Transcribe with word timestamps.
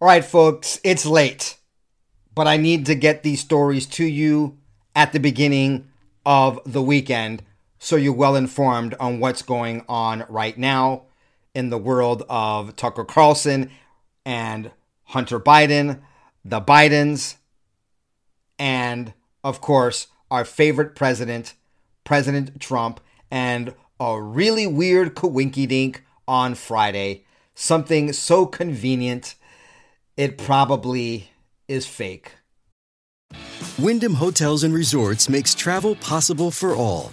All 0.00 0.06
right, 0.06 0.24
folks, 0.24 0.78
it's 0.84 1.04
late, 1.04 1.56
but 2.32 2.46
I 2.46 2.56
need 2.56 2.86
to 2.86 2.94
get 2.94 3.24
these 3.24 3.40
stories 3.40 3.84
to 3.86 4.04
you 4.04 4.56
at 4.94 5.12
the 5.12 5.18
beginning 5.18 5.88
of 6.24 6.60
the 6.64 6.80
weekend 6.80 7.42
so 7.80 7.96
you're 7.96 8.12
well 8.12 8.36
informed 8.36 8.94
on 9.00 9.18
what's 9.18 9.42
going 9.42 9.84
on 9.88 10.24
right 10.28 10.56
now 10.56 11.06
in 11.52 11.70
the 11.70 11.78
world 11.78 12.22
of 12.28 12.76
Tucker 12.76 13.04
Carlson 13.04 13.72
and 14.24 14.70
Hunter 15.06 15.40
Biden, 15.40 16.00
the 16.44 16.60
Bidens, 16.60 17.34
and 18.56 19.14
of 19.42 19.60
course, 19.60 20.06
our 20.30 20.44
favorite 20.44 20.94
president, 20.94 21.54
President 22.04 22.60
Trump, 22.60 23.00
and 23.32 23.74
a 23.98 24.22
really 24.22 24.68
weird 24.68 25.16
coinky 25.16 25.66
dink 25.66 26.04
on 26.28 26.54
Friday. 26.54 27.24
Something 27.56 28.12
so 28.12 28.46
convenient 28.46 29.34
it 30.18 30.36
probably 30.36 31.30
is 31.68 31.86
fake. 31.86 32.32
Wyndham 33.78 34.14
Hotels 34.14 34.64
and 34.64 34.74
Resorts 34.74 35.28
makes 35.28 35.54
travel 35.54 35.94
possible 35.94 36.50
for 36.50 36.74
all. 36.74 37.12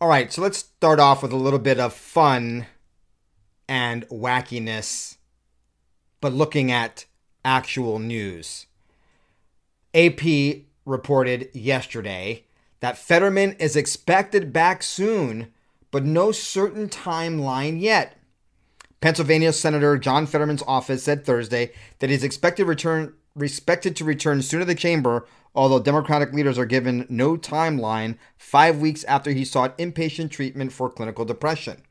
All 0.00 0.08
right, 0.08 0.32
so 0.32 0.42
let's 0.42 0.58
start 0.58 1.00
off 1.00 1.24
with 1.24 1.32
a 1.32 1.36
little 1.36 1.58
bit 1.58 1.80
of 1.80 1.92
fun 1.92 2.66
and 3.68 4.08
wackiness, 4.08 5.16
but 6.20 6.32
looking 6.32 6.70
at 6.70 7.06
actual 7.44 7.98
news. 7.98 8.66
AP 9.92 10.20
reported 10.84 11.48
yesterday 11.52 12.44
that 12.78 12.96
Fetterman 12.96 13.56
is 13.58 13.74
expected 13.74 14.52
back 14.52 14.84
soon, 14.84 15.52
but 15.90 16.04
no 16.04 16.30
certain 16.30 16.88
timeline 16.88 17.80
yet. 17.80 18.16
Pennsylvania 19.00 19.52
Senator 19.52 19.98
John 19.98 20.26
Fetterman's 20.26 20.62
office 20.68 21.02
said 21.02 21.24
Thursday 21.24 21.72
that 21.98 22.08
he's 22.08 22.22
expected 22.22 22.68
return 22.68 23.14
expected 23.36 23.96
to 23.96 24.04
return 24.04 24.42
soon 24.42 24.60
to 24.60 24.66
the 24.66 24.76
chamber 24.76 25.26
although 25.54 25.80
Democratic 25.80 26.32
leaders 26.32 26.58
are 26.58 26.66
given 26.66 27.06
no 27.08 27.36
timeline 27.36 28.16
five 28.36 28.78
weeks 28.78 29.04
after 29.04 29.32
he 29.32 29.44
sought 29.44 29.76
inpatient 29.78 30.30
treatment 30.30 30.72
for 30.72 30.90
clinical 30.90 31.24
depression. 31.24 31.82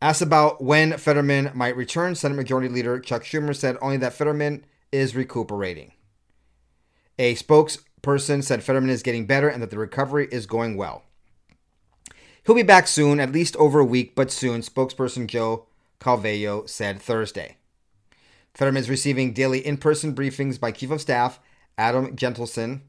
Asked 0.00 0.22
about 0.22 0.62
when 0.62 0.98
Fetterman 0.98 1.50
might 1.54 1.76
return, 1.76 2.14
Senate 2.14 2.34
Majority 2.34 2.68
Leader 2.68 3.00
Chuck 3.00 3.24
Schumer 3.24 3.56
said 3.56 3.78
only 3.80 3.96
that 3.96 4.12
Fetterman 4.12 4.66
is 4.92 5.16
recuperating. 5.16 5.92
A 7.18 7.34
spokesperson 7.34 8.42
said 8.42 8.62
Fetterman 8.62 8.90
is 8.90 9.02
getting 9.02 9.26
better 9.26 9.48
and 9.48 9.62
that 9.62 9.70
the 9.70 9.78
recovery 9.78 10.28
is 10.30 10.46
going 10.46 10.76
well. 10.76 11.04
He'll 12.44 12.54
be 12.54 12.62
back 12.62 12.86
soon, 12.86 13.18
at 13.18 13.32
least 13.32 13.56
over 13.56 13.80
a 13.80 13.84
week, 13.84 14.14
but 14.14 14.30
soon, 14.30 14.60
spokesperson 14.60 15.26
Joe 15.26 15.66
Calvello 16.00 16.68
said 16.68 17.00
Thursday. 17.00 17.56
Fetterman 18.54 18.80
is 18.80 18.90
receiving 18.90 19.32
daily 19.32 19.64
in 19.64 19.76
person 19.76 20.14
briefings 20.14 20.60
by 20.60 20.70
Chief 20.70 20.90
of 20.90 21.00
Staff 21.00 21.40
Adam 21.76 22.14
Gentleson. 22.14 22.82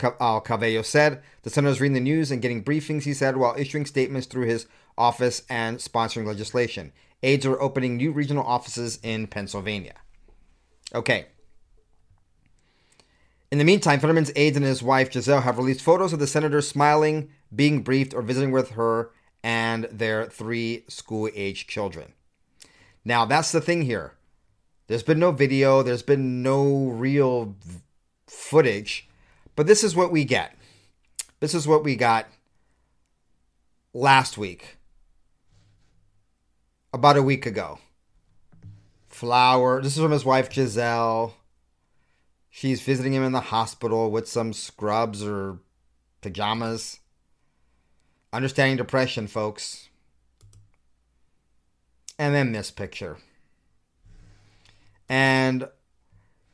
Uh, 0.00 0.40
Calvello 0.40 0.84
said 0.84 1.22
the 1.42 1.50
senator 1.50 1.72
is 1.72 1.80
reading 1.80 1.94
the 1.94 2.00
news 2.00 2.30
and 2.30 2.42
getting 2.42 2.62
briefings, 2.62 3.02
he 3.02 3.14
said, 3.14 3.36
while 3.36 3.54
issuing 3.58 3.86
statements 3.86 4.26
through 4.26 4.46
his 4.46 4.66
office 4.96 5.42
and 5.48 5.78
sponsoring 5.78 6.26
legislation. 6.26 6.92
Aides 7.22 7.46
are 7.46 7.60
opening 7.60 7.96
new 7.96 8.12
regional 8.12 8.44
offices 8.44 8.98
in 9.02 9.26
Pennsylvania. 9.26 9.94
Okay. 10.94 11.26
In 13.50 13.58
the 13.58 13.64
meantime, 13.64 14.00
Fetterman's 14.00 14.32
aides 14.36 14.56
and 14.56 14.66
his 14.66 14.82
wife 14.82 15.10
Gisele 15.10 15.42
have 15.42 15.58
released 15.58 15.80
photos 15.80 16.12
of 16.12 16.18
the 16.18 16.26
senator 16.26 16.60
smiling, 16.60 17.30
being 17.54 17.82
briefed, 17.82 18.12
or 18.12 18.22
visiting 18.22 18.50
with 18.50 18.72
her 18.72 19.10
and 19.42 19.84
their 19.84 20.26
three 20.26 20.84
school 20.88 21.28
age 21.34 21.66
children. 21.66 22.12
Now, 23.04 23.24
that's 23.24 23.52
the 23.52 23.60
thing 23.60 23.82
here. 23.82 24.14
There's 24.86 25.02
been 25.02 25.18
no 25.18 25.32
video, 25.32 25.82
there's 25.82 26.02
been 26.02 26.42
no 26.42 26.86
real 26.88 27.56
footage, 28.26 29.08
but 29.56 29.66
this 29.66 29.82
is 29.82 29.96
what 29.96 30.12
we 30.12 30.24
get. 30.24 30.56
This 31.40 31.54
is 31.54 31.66
what 31.66 31.84
we 31.84 31.96
got 31.96 32.26
last 33.94 34.36
week, 34.36 34.76
about 36.92 37.16
a 37.16 37.22
week 37.22 37.46
ago. 37.46 37.78
Flower, 39.08 39.80
this 39.80 39.96
is 39.96 40.02
from 40.02 40.12
his 40.12 40.24
wife 40.24 40.50
Gisele. 40.50 41.34
She's 42.50 42.82
visiting 42.82 43.14
him 43.14 43.24
in 43.24 43.32
the 43.32 43.40
hospital 43.40 44.10
with 44.10 44.28
some 44.28 44.52
scrubs 44.52 45.24
or 45.24 45.58
pajamas. 46.20 47.00
Understanding 48.32 48.76
depression, 48.76 49.28
folks. 49.28 49.88
And 52.18 52.34
then 52.34 52.52
this 52.52 52.70
picture. 52.70 53.18
And 55.08 55.68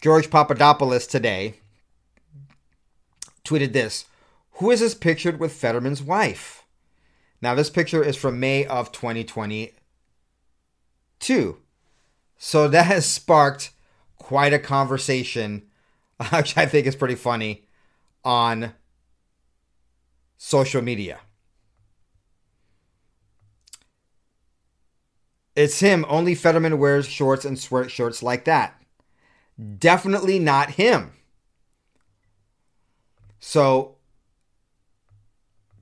George 0.00 0.30
Papadopoulos 0.30 1.06
today 1.06 1.54
tweeted 3.44 3.72
this 3.72 4.06
Who 4.52 4.70
is 4.70 4.80
this 4.80 4.94
pictured 4.94 5.38
with 5.38 5.52
Fetterman's 5.52 6.02
wife? 6.02 6.64
Now, 7.42 7.54
this 7.54 7.70
picture 7.70 8.04
is 8.04 8.16
from 8.16 8.38
May 8.38 8.66
of 8.66 8.92
2022. 8.92 11.56
So 12.36 12.68
that 12.68 12.86
has 12.86 13.06
sparked 13.06 13.70
quite 14.16 14.52
a 14.52 14.58
conversation, 14.58 15.62
which 16.32 16.56
I 16.56 16.66
think 16.66 16.86
is 16.86 16.96
pretty 16.96 17.14
funny, 17.14 17.64
on 18.24 18.72
social 20.36 20.82
media. 20.82 21.20
It's 25.56 25.80
him. 25.80 26.04
Only 26.08 26.34
Fetterman 26.34 26.78
wears 26.78 27.06
shorts 27.06 27.44
and 27.44 27.56
sweatshirts 27.56 28.22
like 28.22 28.44
that. 28.44 28.80
Definitely 29.78 30.38
not 30.38 30.70
him. 30.72 31.12
So 33.40 33.96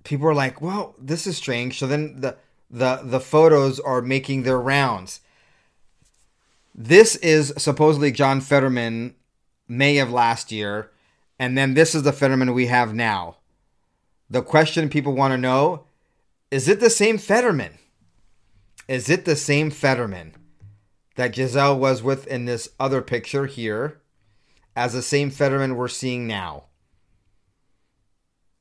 people 0.05 0.27
are 0.27 0.35
like, 0.35 0.61
"Well, 0.61 0.95
this 0.99 1.27
is 1.27 1.37
strange." 1.37 1.79
So 1.79 1.87
then 1.87 2.21
the 2.21 2.37
the 2.71 3.01
the 3.05 3.21
photos 3.21 3.79
are 3.81 4.01
making 4.01 4.43
their 4.43 4.59
rounds. 4.59 5.21
This 6.75 7.17
is 7.17 7.53
supposedly 7.59 8.13
John 8.13 8.41
Fetterman 8.41 9.15
May 9.67 9.99
of 9.99 10.11
last 10.11 10.53
year, 10.53 10.91
and 11.39 11.59
then 11.59 11.75
this 11.75 11.95
is 11.95 12.05
the 12.05 12.13
Fetterman 12.13 12.55
we 12.55 12.67
have 12.67 12.95
now. 12.95 13.37
The 14.31 14.43
question 14.43 14.89
people 14.89 15.15
want 15.15 15.33
to 15.33 15.39
know, 15.39 15.85
is 16.51 16.69
it 16.69 16.81
the 16.81 16.91
same 16.91 17.19
Fetterman? 17.19 17.79
Is 18.89 19.11
it 19.11 19.27
the 19.27 19.37
same 19.37 19.71
Fetterman 19.71 20.35
that 21.17 21.35
Gisele 21.35 21.79
was 21.79 22.03
with 22.03 22.27
in 22.27 22.47
this 22.47 22.71
other 22.81 23.03
picture 23.03 23.45
here 23.45 24.01
as 24.75 24.95
the 24.95 25.03
same 25.03 25.31
Fetterman 25.31 25.77
we're 25.77 25.89
seeing 25.89 26.27
now? 26.27 26.65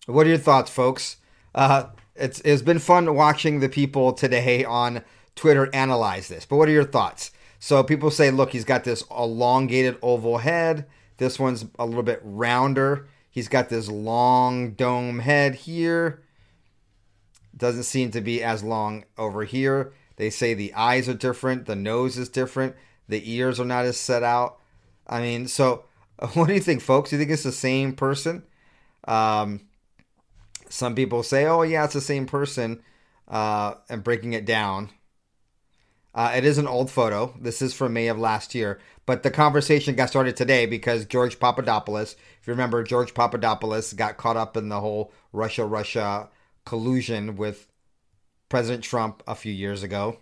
What 0.05 0.25
are 0.25 0.29
your 0.29 0.37
thoughts, 0.37 0.69
folks? 0.69 1.17
Uh, 1.55 1.87
it's, 2.15 2.41
it's 2.41 2.61
been 2.61 2.79
fun 2.79 3.15
watching 3.15 3.61
the 3.61 3.69
people 3.69 4.11
today 4.11 4.65
on 4.65 5.01
Twitter 5.35 5.69
analyze 5.73 6.27
this, 6.27 6.45
but 6.45 6.57
what 6.57 6.67
are 6.67 6.73
your 6.73 6.83
thoughts? 6.83 7.31
So 7.59 7.81
people 7.83 8.11
say, 8.11 8.29
look, 8.29 8.51
he's 8.51 8.65
got 8.65 8.83
this 8.83 9.03
elongated 9.09 9.97
oval 10.01 10.39
head. 10.39 10.87
This 11.17 11.39
one's 11.39 11.65
a 11.79 11.85
little 11.85 12.03
bit 12.03 12.19
rounder. 12.23 13.07
He's 13.29 13.47
got 13.47 13.69
this 13.69 13.87
long 13.89 14.71
dome 14.71 15.19
head 15.19 15.55
here. 15.55 16.21
Doesn't 17.55 17.83
seem 17.83 18.11
to 18.11 18.21
be 18.21 18.43
as 18.43 18.63
long 18.63 19.05
over 19.17 19.43
here. 19.43 19.93
They 20.17 20.29
say 20.29 20.53
the 20.53 20.73
eyes 20.73 21.07
are 21.07 21.13
different, 21.13 21.65
the 21.65 21.75
nose 21.75 22.17
is 22.17 22.27
different, 22.27 22.75
the 23.07 23.31
ears 23.31 23.59
are 23.59 23.65
not 23.65 23.85
as 23.85 23.97
set 23.97 24.23
out. 24.23 24.59
I 25.07 25.21
mean, 25.21 25.47
so 25.47 25.85
what 26.33 26.47
do 26.47 26.53
you 26.53 26.59
think, 26.59 26.81
folks? 26.81 27.09
Do 27.09 27.15
you 27.15 27.21
think 27.21 27.31
it's 27.31 27.43
the 27.43 27.51
same 27.51 27.93
person? 27.93 28.43
Um, 29.07 29.61
some 30.69 30.95
people 30.95 31.23
say, 31.23 31.45
oh, 31.45 31.61
yeah, 31.61 31.85
it's 31.85 31.93
the 31.93 32.01
same 32.01 32.25
person, 32.25 32.81
uh, 33.27 33.75
and 33.89 34.03
breaking 34.03 34.33
it 34.33 34.45
down. 34.45 34.89
Uh, 36.13 36.33
it 36.35 36.43
is 36.43 36.57
an 36.57 36.67
old 36.67 36.89
photo. 36.89 37.33
This 37.39 37.61
is 37.61 37.75
from 37.75 37.93
May 37.93 38.07
of 38.07 38.17
last 38.17 38.55
year. 38.55 38.79
But 39.05 39.21
the 39.21 39.29
conversation 39.29 39.95
got 39.95 40.09
started 40.09 40.35
today 40.35 40.65
because 40.65 41.05
George 41.05 41.39
Papadopoulos, 41.39 42.15
if 42.41 42.47
you 42.47 42.51
remember, 42.51 42.83
George 42.83 43.13
Papadopoulos 43.13 43.93
got 43.93 44.17
caught 44.17 44.35
up 44.35 44.57
in 44.57 44.67
the 44.67 44.81
whole 44.81 45.13
Russia 45.31 45.63
Russia 45.63 46.29
collusion 46.65 47.35
with 47.35 47.67
President 48.49 48.83
Trump 48.83 49.23
a 49.27 49.35
few 49.35 49.53
years 49.53 49.83
ago. 49.83 50.17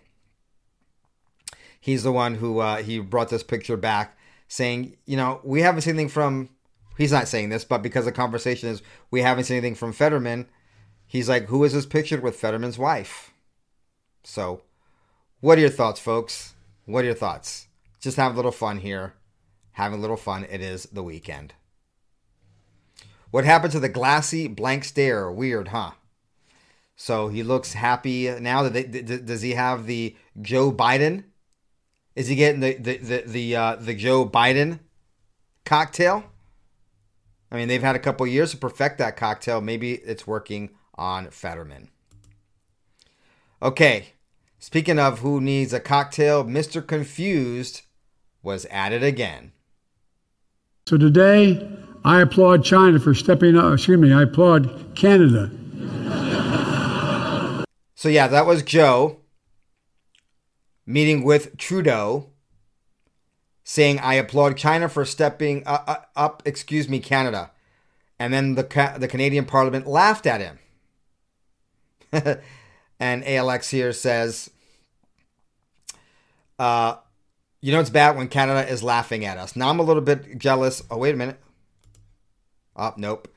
He's 1.80 2.02
the 2.02 2.12
one 2.12 2.36
who 2.36 2.58
uh, 2.58 2.78
he 2.78 2.98
brought 2.98 3.28
this 3.28 3.42
picture 3.42 3.76
back, 3.76 4.16
saying, 4.48 4.96
you 5.06 5.16
know, 5.16 5.40
we 5.44 5.60
haven't 5.60 5.82
seen 5.82 5.94
anything 5.94 6.08
from. 6.08 6.48
He's 6.98 7.12
not 7.12 7.28
saying 7.28 7.50
this, 7.50 7.64
but 7.64 7.82
because 7.82 8.06
the 8.06 8.12
conversation 8.12 8.70
is 8.70 8.82
we 9.10 9.20
haven't 9.20 9.44
seen 9.44 9.58
anything 9.58 9.74
from 9.74 9.92
Fetterman, 9.92 10.46
he's 11.06 11.28
like, 11.28 11.46
who 11.46 11.62
is 11.62 11.74
this 11.74 11.86
pictured 11.86 12.22
with 12.22 12.36
Fetterman's 12.36 12.78
wife? 12.78 13.32
So, 14.24 14.62
what 15.40 15.58
are 15.58 15.60
your 15.60 15.70
thoughts, 15.70 16.00
folks? 16.00 16.54
What 16.86 17.02
are 17.02 17.06
your 17.06 17.14
thoughts? 17.14 17.68
Just 18.00 18.16
have 18.16 18.32
a 18.32 18.36
little 18.36 18.50
fun 18.50 18.78
here. 18.78 19.14
Having 19.72 19.98
a 19.98 20.00
little 20.00 20.16
fun. 20.16 20.46
It 20.50 20.60
is 20.60 20.84
the 20.86 21.02
weekend. 21.02 21.52
What 23.30 23.44
happened 23.44 23.72
to 23.72 23.80
the 23.80 23.88
glassy 23.88 24.48
blank 24.48 24.84
stare? 24.84 25.30
Weird, 25.30 25.68
huh? 25.68 25.92
So 26.96 27.28
he 27.28 27.42
looks 27.42 27.74
happy 27.74 28.30
now. 28.40 28.62
That 28.62 28.72
they, 28.72 29.02
does 29.02 29.42
he 29.42 29.52
have 29.52 29.86
the 29.86 30.16
Joe 30.40 30.72
Biden? 30.72 31.24
Is 32.14 32.28
he 32.28 32.34
getting 32.34 32.60
the 32.60 32.74
the 32.74 32.96
the 32.96 33.22
the, 33.26 33.56
uh, 33.56 33.76
the 33.76 33.94
Joe 33.94 34.26
Biden 34.26 34.80
cocktail? 35.66 36.24
I 37.52 37.56
mean, 37.56 37.68
they've 37.68 37.82
had 37.82 37.96
a 37.96 38.00
couple 38.00 38.26
years 38.26 38.50
to 38.52 38.56
perfect 38.56 38.98
that 38.98 39.16
cocktail. 39.16 39.60
Maybe 39.60 39.92
it's 39.92 40.26
working 40.26 40.70
on 40.96 41.30
Fetterman. 41.30 41.90
Okay, 43.62 44.14
speaking 44.58 44.98
of 44.98 45.20
who 45.20 45.40
needs 45.40 45.72
a 45.72 45.80
cocktail, 45.80 46.44
Mr. 46.44 46.84
Confused 46.84 47.82
was 48.42 48.64
at 48.66 48.92
it 48.92 49.02
again. 49.02 49.52
So 50.88 50.96
today, 50.96 51.68
I 52.04 52.22
applaud 52.22 52.64
China 52.64 52.98
for 52.98 53.12
stepping 53.12 53.56
up. 53.56 53.74
Excuse 53.74 53.98
me, 53.98 54.12
I 54.12 54.22
applaud 54.22 54.94
Canada. 54.94 55.50
So, 57.96 58.08
yeah, 58.08 58.28
that 58.28 58.46
was 58.46 58.62
Joe 58.62 59.16
meeting 60.86 61.24
with 61.24 61.56
Trudeau 61.56 62.28
saying, 63.64 63.98
I 63.98 64.14
applaud 64.14 64.56
China 64.56 64.88
for 64.88 65.04
stepping 65.04 65.64
up, 65.66 66.10
up 66.14 66.42
excuse 66.44 66.88
me, 66.88 67.00
Canada. 67.00 67.50
And 68.18 68.32
then 68.32 68.54
the, 68.54 68.94
the 68.98 69.08
Canadian 69.08 69.46
Parliament 69.46 69.86
laughed 69.86 70.26
at 70.26 70.40
him. 70.40 70.58
and 73.00 73.24
ALX 73.24 73.70
here 73.70 73.92
says, 73.92 74.50
uh, 76.58 76.96
you 77.60 77.72
know, 77.72 77.80
it's 77.80 77.90
bad 77.90 78.16
when 78.16 78.28
Canada 78.28 78.70
is 78.70 78.82
laughing 78.82 79.24
at 79.24 79.38
us. 79.38 79.56
Now 79.56 79.70
I'm 79.70 79.80
a 79.80 79.82
little 79.82 80.02
bit 80.02 80.38
jealous. 80.38 80.82
Oh, 80.90 80.98
wait 80.98 81.14
a 81.14 81.18
minute. 81.18 81.40
Oh, 82.76 82.94
nope. 82.96 83.28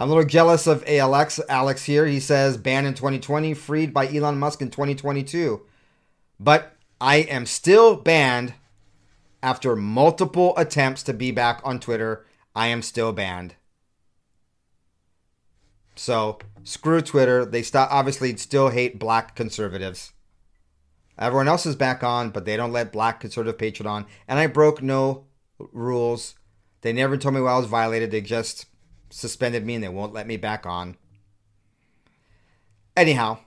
I'm 0.00 0.08
a 0.08 0.14
little 0.14 0.26
jealous 0.26 0.66
of 0.66 0.82
ALX. 0.86 1.40
Alex 1.46 1.84
here. 1.84 2.06
He 2.06 2.20
says 2.20 2.56
banned 2.56 2.86
in 2.86 2.94
2020, 2.94 3.52
freed 3.52 3.92
by 3.92 4.08
Elon 4.08 4.38
Musk 4.38 4.62
in 4.62 4.70
2022. 4.70 5.60
But 6.40 6.74
I 6.98 7.16
am 7.16 7.44
still 7.44 7.96
banned 7.96 8.54
after 9.42 9.76
multiple 9.76 10.54
attempts 10.56 11.02
to 11.02 11.12
be 11.12 11.32
back 11.32 11.60
on 11.64 11.80
Twitter. 11.80 12.24
I 12.56 12.68
am 12.68 12.80
still 12.80 13.12
banned. 13.12 13.56
So 15.96 16.38
screw 16.64 17.02
Twitter. 17.02 17.44
They 17.44 17.62
obviously 17.74 18.34
still 18.38 18.70
hate 18.70 18.98
black 18.98 19.36
conservatives. 19.36 20.14
Everyone 21.18 21.46
else 21.48 21.66
is 21.66 21.76
back 21.76 22.02
on, 22.02 22.30
but 22.30 22.46
they 22.46 22.56
don't 22.56 22.72
let 22.72 22.90
black 22.90 23.20
conservative 23.20 23.58
patron 23.58 23.86
on. 23.86 24.06
And 24.26 24.38
I 24.38 24.46
broke 24.46 24.82
no 24.82 25.26
rules. 25.58 26.36
They 26.80 26.94
never 26.94 27.18
told 27.18 27.34
me 27.34 27.42
why 27.42 27.52
I 27.52 27.58
was 27.58 27.66
violated. 27.66 28.10
They 28.10 28.22
just 28.22 28.64
suspended 29.10 29.66
me 29.66 29.74
and 29.74 29.84
they 29.84 29.88
won't 29.88 30.12
let 30.12 30.26
me 30.26 30.36
back 30.36 30.66
on. 30.66 30.96
Anyhow, 32.96 33.38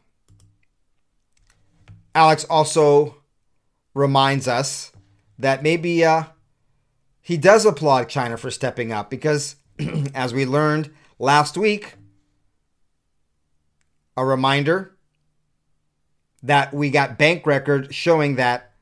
Alex 2.16 2.46
also 2.50 3.18
reminds 3.94 4.48
us 4.48 4.92
that 5.40 5.64
maybe 5.64 6.04
uh, 6.06 6.24
he 7.22 7.38
does 7.38 7.66
applaud 7.66 8.10
China 8.10 8.38
for 8.38 8.52
stepping 8.52 8.92
up 8.92 9.10
because, 9.10 9.56
as 10.14 10.34
we 10.34 10.46
learned 10.46 10.92
last 11.20 11.58
week, 11.58 11.96
a 14.16 14.26
reminder 14.26 14.96
that 16.44 16.74
we 16.74 16.90
got 16.90 17.18
bank 17.18 17.46
record 17.48 17.94
showing 17.94 18.36
that 18.36 18.74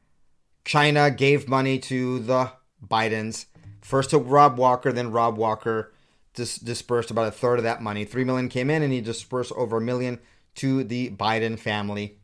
China 0.66 1.10
gave 1.12 1.48
money 1.48 1.80
to 1.80 2.19
the 2.19 2.51
Bidens. 2.86 3.45
First 3.81 4.10
to 4.12 4.18
Rob 4.18 4.57
Walker, 4.57 4.92
then 4.92 5.12
Rob 5.12 5.38
Walker 5.38 5.94
dis- 6.33 6.57
dispersed 6.57 7.12
about 7.12 7.28
a 7.28 7.31
third 7.31 7.60
of 7.60 7.63
that 7.63 7.81
money. 7.81 8.06
Three 8.06 8.24
million 8.24 8.50
came 8.50 8.69
in, 8.69 8.81
and 8.81 8.94
he 8.94 9.01
dispersed 9.01 9.51
over 9.54 9.78
a 9.78 9.81
million 9.81 10.19
to 10.56 10.83
the 10.83 11.10
Biden 11.12 11.57
family. 11.57 12.18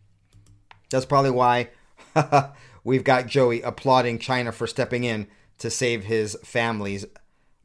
That's 0.89 1.06
probably 1.06 1.31
why 1.31 1.69
we've 2.83 3.04
got 3.04 3.27
Joey 3.27 3.62
applauding 3.62 4.19
China 4.19 4.51
for 4.51 4.68
stepping 4.68 5.04
in 5.04 5.27
to 5.59 5.69
save 5.69 6.06
his 6.06 6.38
families 6.44 7.06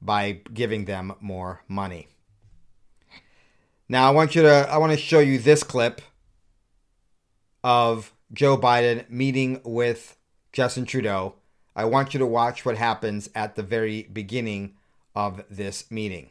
by 0.00 0.40
giving 0.52 0.86
them 0.86 1.14
more 1.20 1.62
money. 1.68 2.08
Now 3.88 4.08
I 4.08 4.10
want 4.10 4.34
you 4.34 4.42
to 4.42 4.68
I 4.70 4.78
want 4.78 4.92
to 4.92 4.98
show 4.98 5.20
you 5.20 5.38
this 5.38 5.62
clip 5.62 6.00
of 7.62 8.12
Joe 8.32 8.56
Biden 8.56 9.08
meeting 9.10 9.60
with 9.64 10.16
Justin 10.52 10.86
Trudeau. 10.86 11.34
I 11.76 11.84
want 11.84 12.12
you 12.14 12.18
to 12.18 12.26
watch 12.26 12.64
what 12.64 12.76
happens 12.76 13.28
at 13.34 13.54
the 13.54 13.62
very 13.62 14.04
beginning 14.04 14.74
of 15.14 15.44
this 15.50 15.90
meeting. 15.90 16.30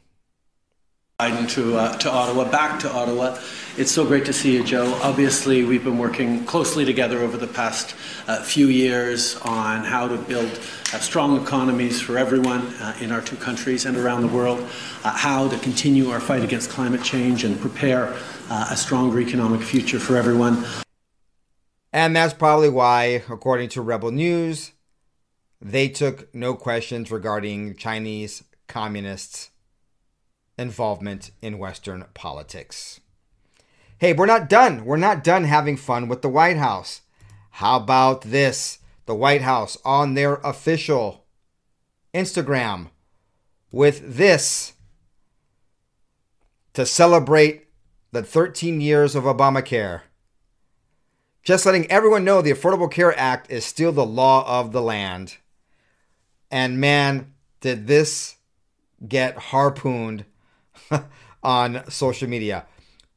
Biden 1.22 1.48
to, 1.50 1.78
uh, 1.78 1.96
to 2.00 2.10
Ottawa, 2.10 2.50
back 2.50 2.80
to 2.80 2.92
Ottawa. 2.92 3.38
It's 3.78 3.92
so 3.92 4.04
great 4.04 4.26
to 4.26 4.34
see 4.34 4.56
you, 4.56 4.64
Joe. 4.64 4.92
Obviously, 5.04 5.64
we've 5.64 5.84
been 5.84 6.00
working 6.00 6.44
closely 6.46 6.84
together 6.84 7.20
over 7.20 7.38
the 7.38 7.46
past 7.46 7.94
uh, 8.28 8.42
few 8.42 8.70
years 8.70 9.36
on 9.44 9.84
how 9.84 10.08
to 10.08 10.18
build 10.18 10.50
uh, 10.50 10.98
strong 10.98 11.40
economies 11.40 12.02
for 12.02 12.18
everyone 12.18 12.62
uh, 12.62 12.98
in 13.02 13.12
our 13.12 13.22
two 13.22 13.36
countries 13.36 13.86
and 13.86 13.98
around 13.98 14.24
the 14.24 14.30
world, 14.30 14.68
uh, 15.04 15.16
how 15.16 15.48
to 15.48 15.60
continue 15.60 16.10
our 16.10 16.20
fight 16.20 16.44
against 16.44 16.72
climate 16.72 17.04
change 17.04 17.44
and 17.44 17.62
prepare 17.62 18.18
uh, 18.50 18.70
a 18.72 18.76
stronger 18.76 19.20
economic 19.20 19.62
future 19.62 20.00
for 20.00 20.18
everyone. 20.18 20.66
And 21.94 22.16
that's 22.16 22.34
probably 22.34 22.70
why, 22.70 23.22
according 23.30 23.70
to 23.70 23.84
Rebel 23.84 24.10
News, 24.10 24.72
they 25.62 25.88
took 25.88 26.34
no 26.34 26.56
questions 26.56 27.12
regarding 27.12 27.76
Chinese 27.76 28.44
communists 28.68 29.51
involvement 30.62 31.32
in 31.42 31.58
Western 31.58 32.06
politics. 32.14 33.02
Hey, 33.98 34.14
we're 34.14 34.26
not 34.26 34.50
done. 34.50 34.86
We're 34.86 34.98
not 34.98 35.24
done 35.24 35.44
having 35.44 35.76
fun 35.76 36.08
with 36.08 36.22
the 36.22 36.30
White 36.30 36.58
House. 36.58 37.02
How 37.52 37.78
about 37.78 38.22
this? 38.22 38.80
The 39.06 39.16
White 39.16 39.42
House 39.42 39.78
on 39.84 40.14
their 40.14 40.36
official 40.36 41.26
Instagram 42.14 42.90
with 43.72 44.16
this 44.16 44.74
to 46.74 46.86
celebrate 46.86 47.68
the 48.12 48.24
13 48.24 48.80
years 48.80 49.16
of 49.16 49.24
Obamacare. 49.24 50.02
Just 51.44 51.66
letting 51.66 51.90
everyone 51.90 52.24
know 52.24 52.42
the 52.42 52.52
Affordable 52.52 52.92
Care 52.92 53.18
Act 53.18 53.52
is 53.52 53.66
still 53.66 53.92
the 53.92 54.06
law 54.06 54.46
of 54.48 54.72
the 54.72 54.82
land. 54.82 55.38
And 56.52 56.80
man, 56.80 57.34
did 57.62 57.88
this 57.88 58.36
get 59.08 59.38
harpooned 59.38 60.26
on 61.44 61.90
social 61.90 62.28
media. 62.30 62.66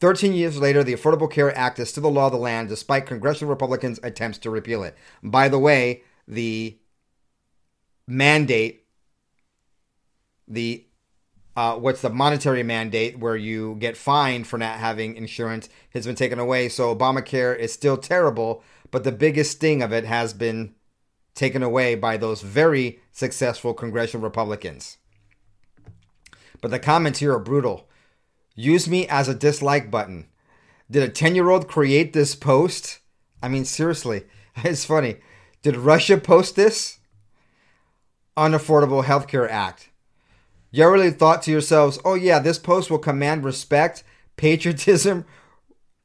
13 0.01 0.33
years 0.35 0.59
later, 0.59 0.83
the 0.83 0.95
Affordable 0.95 1.31
Care 1.31 1.57
Act 1.57 1.79
is 1.79 1.89
still 1.89 2.03
the 2.03 2.11
law 2.11 2.27
of 2.27 2.33
the 2.33 2.39
land 2.39 2.69
despite 2.69 3.07
congressional 3.07 3.51
Republicans' 3.51 4.01
attempts 4.03 4.39
to 4.39 4.51
repeal 4.51 4.83
it. 4.83 4.97
By 5.23 5.49
the 5.49 5.59
way, 5.59 6.03
the 6.27 6.79
mandate, 8.07 8.87
the 10.49 10.87
uh, 11.57 11.77
what's 11.77 12.03
the 12.03 12.11
monetary 12.11 12.65
mandate 12.65 13.19
where 13.19 13.37
you 13.37 13.77
get 13.77 13.97
fined 13.97 14.47
for 14.47 14.59
not 14.59 14.79
having 14.79 15.15
insurance 15.15 15.69
has 15.91 16.05
been 16.05 16.17
taken 16.17 16.41
away. 16.41 16.69
So 16.69 16.95
Obamacare 16.95 17.57
is 17.57 17.73
still 17.73 17.97
terrible, 17.97 18.65
but 18.91 19.05
the 19.05 19.13
biggest 19.13 19.53
sting 19.53 19.81
of 19.81 19.93
it 19.93 20.05
has 20.05 20.35
been 20.35 20.75
taken 21.35 21.63
away 21.63 21.95
by 21.95 22.17
those 22.17 22.43
very 22.43 23.01
successful 23.13 23.73
congressional 23.73 24.25
Republicans. 24.25 24.99
But 26.65 26.71
the 26.71 26.79
comments 26.79 27.19
here 27.19 27.35
are 27.35 27.39
brutal. 27.39 27.91
Use 28.55 28.89
me 28.89 29.07
as 29.07 29.29
a 29.29 29.35
dislike 29.35 29.91
button. 29.91 30.29
Did 30.91 31.03
a 31.03 31.11
10 31.11 31.35
year 31.35 31.51
old 31.51 31.69
create 31.69 32.15
this 32.15 32.35
post? 32.35 33.01
I 33.43 33.49
mean, 33.49 33.67
seriously, 33.67 34.25
it's 34.57 34.87
funny. 34.87 35.17
Did 35.61 35.77
Russia 35.77 36.17
post 36.17 36.57
this? 36.57 37.01
Unaffordable 38.35 39.05
Healthcare 39.05 39.47
Act. 39.47 39.91
You 40.71 40.89
really 40.89 41.11
thought 41.11 41.43
to 41.43 41.51
yourselves, 41.51 41.99
oh, 42.03 42.15
yeah, 42.15 42.39
this 42.39 42.59
post 42.59 42.91
will 42.91 42.99
command 42.99 43.45
respect, 43.45 44.03
patriotism, 44.37 45.27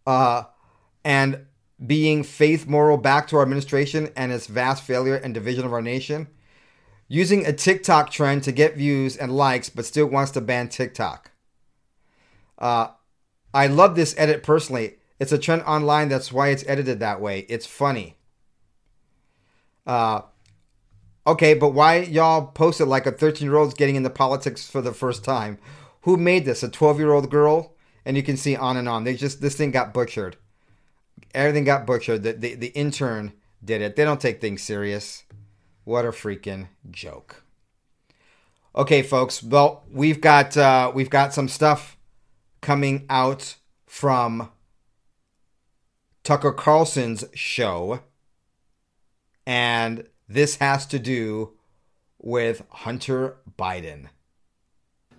uh, 0.05 0.43
and 1.05 1.45
being 1.87 2.21
faith 2.21 2.67
moral 2.67 2.97
back 2.97 3.29
to 3.29 3.37
our 3.37 3.43
administration 3.43 4.09
and 4.13 4.33
its 4.33 4.47
vast 4.47 4.83
failure 4.83 5.15
and 5.15 5.33
division 5.33 5.63
of 5.63 5.71
our 5.71 5.81
nation? 5.81 6.27
Using 7.09 7.45
a 7.45 7.51
TikTok 7.51 8.09
trend 8.11 8.43
to 8.43 8.53
get 8.53 8.77
views 8.77 9.17
and 9.17 9.35
likes, 9.35 9.69
but 9.69 9.85
still 9.85 10.05
wants 10.05 10.31
to 10.31 10.41
ban 10.41 10.69
TikTok. 10.69 11.31
Uh, 12.57 12.87
I 13.53 13.67
love 13.67 13.95
this 13.95 14.15
edit 14.17 14.43
personally. 14.43 14.95
It's 15.19 15.33
a 15.33 15.37
trend 15.37 15.63
online. 15.63 16.07
That's 16.07 16.31
why 16.31 16.47
it's 16.49 16.63
edited 16.65 17.01
that 17.01 17.19
way. 17.19 17.39
It's 17.49 17.65
funny. 17.65 18.15
Uh, 19.85 20.21
Okay, 21.29 21.53
but 21.53 21.75
why 21.75 21.97
y'all 21.99 22.47
post 22.47 22.81
it 22.81 22.85
like 22.85 23.05
a 23.05 23.11
13 23.11 23.47
year 23.47 23.55
old's 23.55 23.75
getting 23.75 23.95
into 23.95 24.09
politics 24.09 24.67
for 24.67 24.81
the 24.81 24.93
first 24.93 25.23
time? 25.23 25.59
Who 26.01 26.17
made 26.17 26.43
this? 26.43 26.63
A 26.63 26.69
12 26.69 26.97
year 26.97 27.13
old 27.13 27.29
girl? 27.29 27.75
And 28.03 28.17
you 28.17 28.23
can 28.23 28.35
see 28.35 28.55
on 28.55 28.77
and 28.77 28.89
on. 28.89 29.03
They 29.03 29.13
just 29.13 29.39
this 29.39 29.55
thing 29.55 29.69
got 29.69 29.93
butchered. 29.93 30.37
Everything 31.35 31.65
got 31.65 31.85
butchered. 31.85 32.23
The, 32.23 32.33
the, 32.33 32.55
the 32.55 32.67
intern 32.69 33.33
did 33.63 33.81
it. 33.81 33.95
They 33.95 34.05
don't 34.05 34.19
take 34.19 34.41
things 34.41 34.63
serious. 34.63 35.23
What 35.89 36.05
a 36.05 36.09
freaking 36.09 36.67
joke. 36.91 37.43
Okay, 38.75 39.01
folks. 39.01 39.41
Well, 39.41 39.85
we've 39.91 40.21
got 40.21 40.55
uh, 40.55 40.91
we've 40.93 41.09
got 41.09 41.33
some 41.33 41.47
stuff 41.47 41.97
coming 42.61 43.07
out 43.09 43.55
from 43.87 44.51
Tucker 46.23 46.51
Carlson's 46.51 47.25
show, 47.33 48.01
and 49.47 50.07
this 50.27 50.57
has 50.57 50.85
to 50.85 50.99
do 50.99 51.53
with 52.19 52.61
Hunter 52.69 53.37
Biden. 53.57 54.09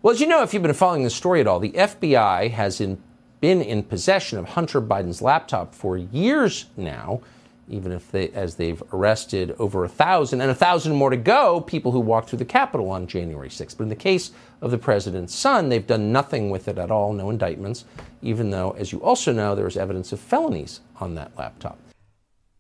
Well, 0.03 0.15
as 0.15 0.21
you 0.21 0.29
know, 0.29 0.45
if 0.45 0.55
you've 0.55 0.63
been 0.63 0.73
following 0.73 1.03
the 1.03 1.11
story 1.11 1.41
at 1.41 1.49
all, 1.49 1.59
the 1.59 1.73
FBI 1.73 2.53
has 2.53 2.81
in, 2.81 3.03
been 3.41 3.61
in 3.61 3.83
possession 3.83 4.39
of 4.39 4.51
Hunter 4.51 4.81
Biden's 4.81 5.21
laptop 5.21 5.75
for 5.75 5.97
years 5.97 6.67
now 6.77 7.23
even 7.71 7.93
if 7.93 8.11
they, 8.11 8.29
as 8.31 8.57
they've 8.57 8.83
arrested 8.93 9.55
over 9.59 9.85
a 9.85 9.89
thousand 9.89 10.41
and 10.41 10.51
a 10.51 10.55
thousand 10.55 10.95
more 10.95 11.11
to 11.11 11.17
go, 11.17 11.61
people 11.61 11.93
who 11.93 12.01
walked 12.01 12.29
through 12.29 12.39
the 12.39 12.45
Capitol 12.45 12.91
on 12.91 13.07
January 13.07 13.49
6th. 13.49 13.77
But 13.77 13.85
in 13.85 13.89
the 13.89 13.97
case 13.97 14.33
of 14.61 14.71
the 14.71 14.79
president's 14.79 15.35
son, 15.35 15.69
they've 15.69 15.87
done 15.87 16.13
nothing 16.13 16.51
with 16.51 16.69
it 16.69 16.79
at 16.79 16.91
all, 16.91 17.13
no 17.13 17.31
indictments, 17.31 17.85
even 18.21 18.51
though, 18.51 18.73
as 18.73 18.93
you 18.93 18.99
also 18.99 19.33
know, 19.33 19.55
there 19.55 19.67
is 19.67 19.77
evidence 19.77 20.13
of 20.13 20.21
felonies 20.21 20.81
on 21.01 21.15
that 21.15 21.33
laptop. 21.39 21.79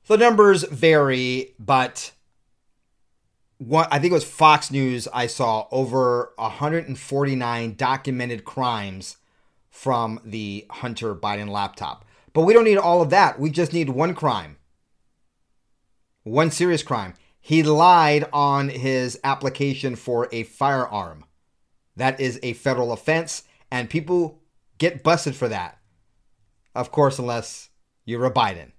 The 0.06 0.16
numbers 0.16 0.62
vary, 0.64 1.54
but 1.58 2.12
I 3.72 3.98
think 3.98 4.10
it 4.10 4.14
was 4.14 4.24
Fox 4.24 4.70
News 4.70 5.06
I 5.12 5.26
saw 5.26 5.66
over 5.70 6.32
149 6.36 7.74
documented 7.74 8.44
crimes 8.44 9.16
from 9.68 10.20
the 10.24 10.66
Hunter 10.70 11.14
Biden 11.14 11.48
laptop. 11.48 12.04
But 12.32 12.42
we 12.42 12.52
don't 12.52 12.64
need 12.64 12.78
all 12.78 13.02
of 13.02 13.10
that. 13.10 13.38
We 13.38 13.50
just 13.50 13.72
need 13.72 13.90
one 13.90 14.14
crime 14.14 14.56
one 16.22 16.50
serious 16.50 16.82
crime. 16.82 17.14
He 17.40 17.62
lied 17.62 18.26
on 18.32 18.68
his 18.68 19.18
application 19.24 19.96
for 19.96 20.28
a 20.30 20.42
firearm. 20.42 21.24
That 21.96 22.20
is 22.20 22.38
a 22.42 22.52
federal 22.52 22.92
offense, 22.92 23.44
and 23.70 23.90
people 23.90 24.40
get 24.78 25.02
busted 25.02 25.34
for 25.34 25.48
that. 25.48 25.78
Of 26.74 26.92
course, 26.92 27.18
unless 27.18 27.70
you're 28.04 28.26
a 28.26 28.32
Biden. 28.32 28.72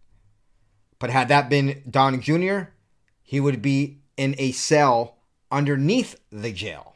But 1.00 1.10
had 1.10 1.28
that 1.30 1.50
been 1.50 1.84
Don 1.90 2.22
Jr., 2.22 2.64
he 3.24 3.40
would 3.40 3.62
be 3.62 4.02
in 4.18 4.36
a 4.38 4.52
cell 4.52 5.18
underneath 5.52 6.20
the 6.32 6.52
jail. 6.52 6.96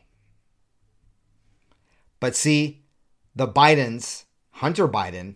But 2.20 2.36
see, 2.36 2.84
the 3.36 3.48
Bidens, 3.48 4.26
Hunter 4.52 4.88
Biden, 4.88 5.36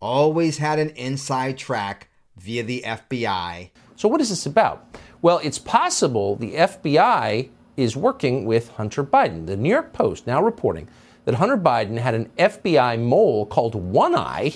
always 0.00 0.58
had 0.58 0.78
an 0.78 0.90
inside 0.90 1.58
track 1.58 2.08
via 2.36 2.62
the 2.62 2.82
FBI 2.86 3.70
so, 4.00 4.08
what 4.08 4.22
is 4.22 4.30
this 4.30 4.46
about? 4.46 4.96
Well, 5.20 5.42
it's 5.44 5.58
possible 5.58 6.34
the 6.34 6.54
FBI 6.54 7.50
is 7.76 7.98
working 7.98 8.46
with 8.46 8.70
Hunter 8.70 9.04
Biden. 9.04 9.44
The 9.44 9.58
New 9.58 9.68
York 9.68 9.92
Post 9.92 10.26
now 10.26 10.42
reporting 10.42 10.88
that 11.26 11.34
Hunter 11.34 11.58
Biden 11.58 11.98
had 11.98 12.14
an 12.14 12.30
FBI 12.38 12.98
mole 12.98 13.44
called 13.44 13.74
One 13.74 14.14
Eye, 14.14 14.54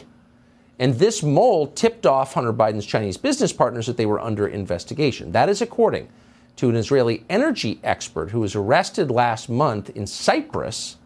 and 0.79 0.95
this 0.95 1.23
mole 1.23 1.67
tipped 1.67 2.07
off 2.07 2.33
Hunter 2.33 2.55
Biden's 2.55 2.87
Chinese 2.87 3.19
business 3.19 3.53
partners 3.53 3.87
that 3.87 3.99
they 3.99 4.07
were 4.07 4.19
under 4.19 4.49
investigation. 4.49 5.33
That 5.33 5.51
is 5.51 5.61
according 5.61 6.09
to 6.57 6.71
an 6.71 6.77
Israeli 6.77 7.27
energy 7.29 7.81
expert 7.85 8.31
who 8.31 8.41
was 8.41 8.55
arrested 8.55 9.11
last 9.11 9.51
month 9.51 9.91
in 9.91 10.07
Cyprus 10.07 10.97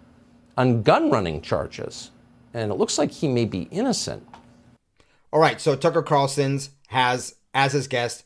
on 0.57 0.85
gun 0.85 1.11
running 1.11 1.41
charges. 1.43 2.13
And 2.55 2.71
it 2.71 2.77
looks 2.77 2.99
like 2.99 3.11
he 3.11 3.27
may 3.27 3.47
be 3.47 3.63
innocent. 3.73 4.25
All 5.33 5.41
right, 5.41 5.61
so 5.61 5.75
Tucker 5.75 6.05
Carlson's 6.05 6.71
has, 6.87 7.35
as 7.53 7.73
his 7.73 7.89
guest, 7.89 8.25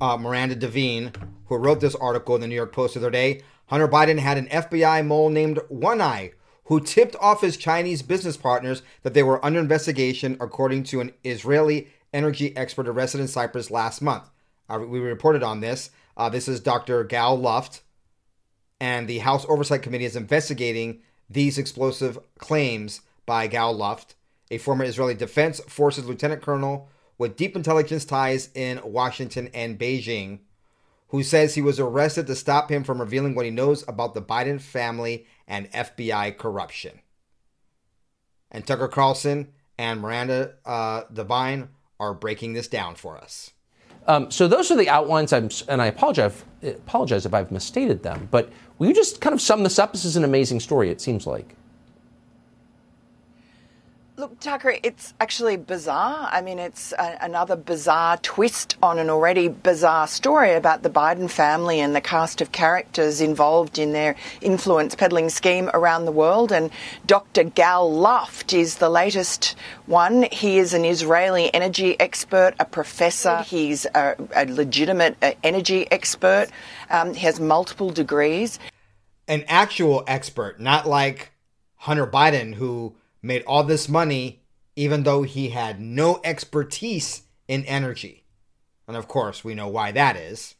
uh, 0.00 0.16
Miranda 0.16 0.54
Devine, 0.54 1.12
who 1.46 1.56
wrote 1.56 1.80
this 1.80 1.94
article 1.94 2.34
in 2.34 2.40
the 2.40 2.46
New 2.46 2.54
York 2.54 2.72
Post 2.72 2.94
the 2.94 3.00
other 3.00 3.10
day, 3.10 3.42
Hunter 3.66 3.88
Biden 3.88 4.18
had 4.18 4.38
an 4.38 4.48
FBI 4.48 5.06
mole 5.06 5.30
named 5.30 5.60
One 5.68 6.00
Eye 6.00 6.32
who 6.64 6.80
tipped 6.80 7.16
off 7.16 7.42
his 7.42 7.56
Chinese 7.56 8.02
business 8.02 8.36
partners 8.36 8.82
that 9.02 9.14
they 9.14 9.22
were 9.22 9.44
under 9.44 9.60
investigation, 9.60 10.36
according 10.40 10.82
to 10.84 11.00
an 11.00 11.12
Israeli 11.22 11.88
energy 12.12 12.56
expert 12.56 12.88
arrested 12.88 13.20
in 13.20 13.28
Cyprus 13.28 13.70
last 13.70 14.00
month. 14.00 14.30
Uh, 14.68 14.78
we 14.78 14.98
reported 14.98 15.42
on 15.42 15.60
this. 15.60 15.90
Uh, 16.16 16.28
this 16.28 16.48
is 16.48 16.60
Dr. 16.60 17.04
Gal 17.04 17.36
Luft, 17.36 17.82
and 18.80 19.06
the 19.06 19.18
House 19.18 19.44
Oversight 19.48 19.82
Committee 19.82 20.04
is 20.04 20.16
investigating 20.16 21.00
these 21.28 21.58
explosive 21.58 22.18
claims 22.38 23.02
by 23.26 23.46
Gal 23.46 23.72
Luft, 23.74 24.14
a 24.50 24.58
former 24.58 24.84
Israeli 24.84 25.14
Defense 25.14 25.60
Forces 25.68 26.06
lieutenant 26.06 26.42
colonel 26.42 26.88
with 27.18 27.36
deep 27.36 27.56
intelligence 27.56 28.04
ties 28.04 28.50
in 28.54 28.80
Washington 28.84 29.48
and 29.54 29.78
Beijing, 29.78 30.40
who 31.08 31.22
says 31.22 31.54
he 31.54 31.62
was 31.62 31.78
arrested 31.78 32.26
to 32.26 32.34
stop 32.34 32.70
him 32.70 32.82
from 32.82 33.00
revealing 33.00 33.34
what 33.34 33.44
he 33.44 33.50
knows 33.50 33.86
about 33.86 34.14
the 34.14 34.22
Biden 34.22 34.60
family 34.60 35.26
and 35.46 35.70
FBI 35.72 36.36
corruption. 36.36 37.00
And 38.50 38.66
Tucker 38.66 38.88
Carlson 38.88 39.52
and 39.78 40.00
Miranda 40.00 40.54
uh, 40.64 41.02
Devine 41.12 41.68
are 42.00 42.14
breaking 42.14 42.52
this 42.52 42.68
down 42.68 42.94
for 42.94 43.16
us. 43.16 43.52
Um, 44.06 44.30
so 44.30 44.48
those 44.48 44.70
are 44.70 44.76
the 44.76 44.88
outlines. 44.88 45.32
I'm, 45.32 45.48
and 45.68 45.80
I 45.80 45.86
apologize, 45.86 46.44
apologize 46.62 47.24
if 47.26 47.32
I've 47.32 47.50
misstated 47.50 48.02
them. 48.02 48.28
But 48.30 48.52
will 48.78 48.88
you 48.88 48.94
just 48.94 49.20
kind 49.20 49.34
of 49.34 49.40
sum 49.40 49.62
this 49.62 49.78
up? 49.78 49.92
This 49.92 50.04
is 50.04 50.16
an 50.16 50.24
amazing 50.24 50.60
story. 50.60 50.90
It 50.90 51.00
seems 51.00 51.26
like. 51.26 51.56
Look, 54.16 54.38
Tucker, 54.38 54.76
it's 54.84 55.12
actually 55.18 55.56
bizarre. 55.56 56.28
I 56.30 56.40
mean, 56.40 56.60
it's 56.60 56.92
a, 56.92 57.18
another 57.20 57.56
bizarre 57.56 58.16
twist 58.18 58.76
on 58.80 59.00
an 59.00 59.10
already 59.10 59.48
bizarre 59.48 60.06
story 60.06 60.52
about 60.52 60.84
the 60.84 60.88
Biden 60.88 61.28
family 61.28 61.80
and 61.80 61.96
the 61.96 62.00
cast 62.00 62.40
of 62.40 62.52
characters 62.52 63.20
involved 63.20 63.76
in 63.76 63.92
their 63.92 64.14
influence 64.40 64.94
peddling 64.94 65.30
scheme 65.30 65.68
around 65.74 66.04
the 66.04 66.12
world. 66.12 66.52
And 66.52 66.70
Dr. 67.04 67.42
Gal 67.42 67.92
Luft 67.92 68.52
is 68.52 68.76
the 68.76 68.88
latest 68.88 69.56
one. 69.86 70.28
He 70.30 70.58
is 70.58 70.74
an 70.74 70.84
Israeli 70.84 71.52
energy 71.52 71.98
expert, 71.98 72.54
a 72.60 72.64
professor. 72.64 73.42
He's 73.42 73.84
a, 73.96 74.14
a 74.36 74.44
legitimate 74.44 75.16
uh, 75.22 75.32
energy 75.42 75.90
expert. 75.90 76.46
Um, 76.88 77.14
he 77.14 77.26
has 77.26 77.40
multiple 77.40 77.90
degrees. 77.90 78.60
An 79.26 79.42
actual 79.48 80.04
expert, 80.06 80.60
not 80.60 80.86
like 80.86 81.32
Hunter 81.78 82.06
Biden, 82.06 82.54
who 82.54 82.94
made 83.24 83.42
all 83.46 83.64
this 83.64 83.88
money 83.88 84.40
even 84.76 85.04
though 85.04 85.22
he 85.22 85.50
had 85.50 85.80
no 85.80 86.20
expertise 86.24 87.22
in 87.46 87.64
energy. 87.64 88.24
And 88.86 88.96
of 88.96 89.08
course, 89.08 89.44
we 89.44 89.54
know 89.54 89.68
why 89.68 89.92
that 89.92 90.16
is. 90.16 90.54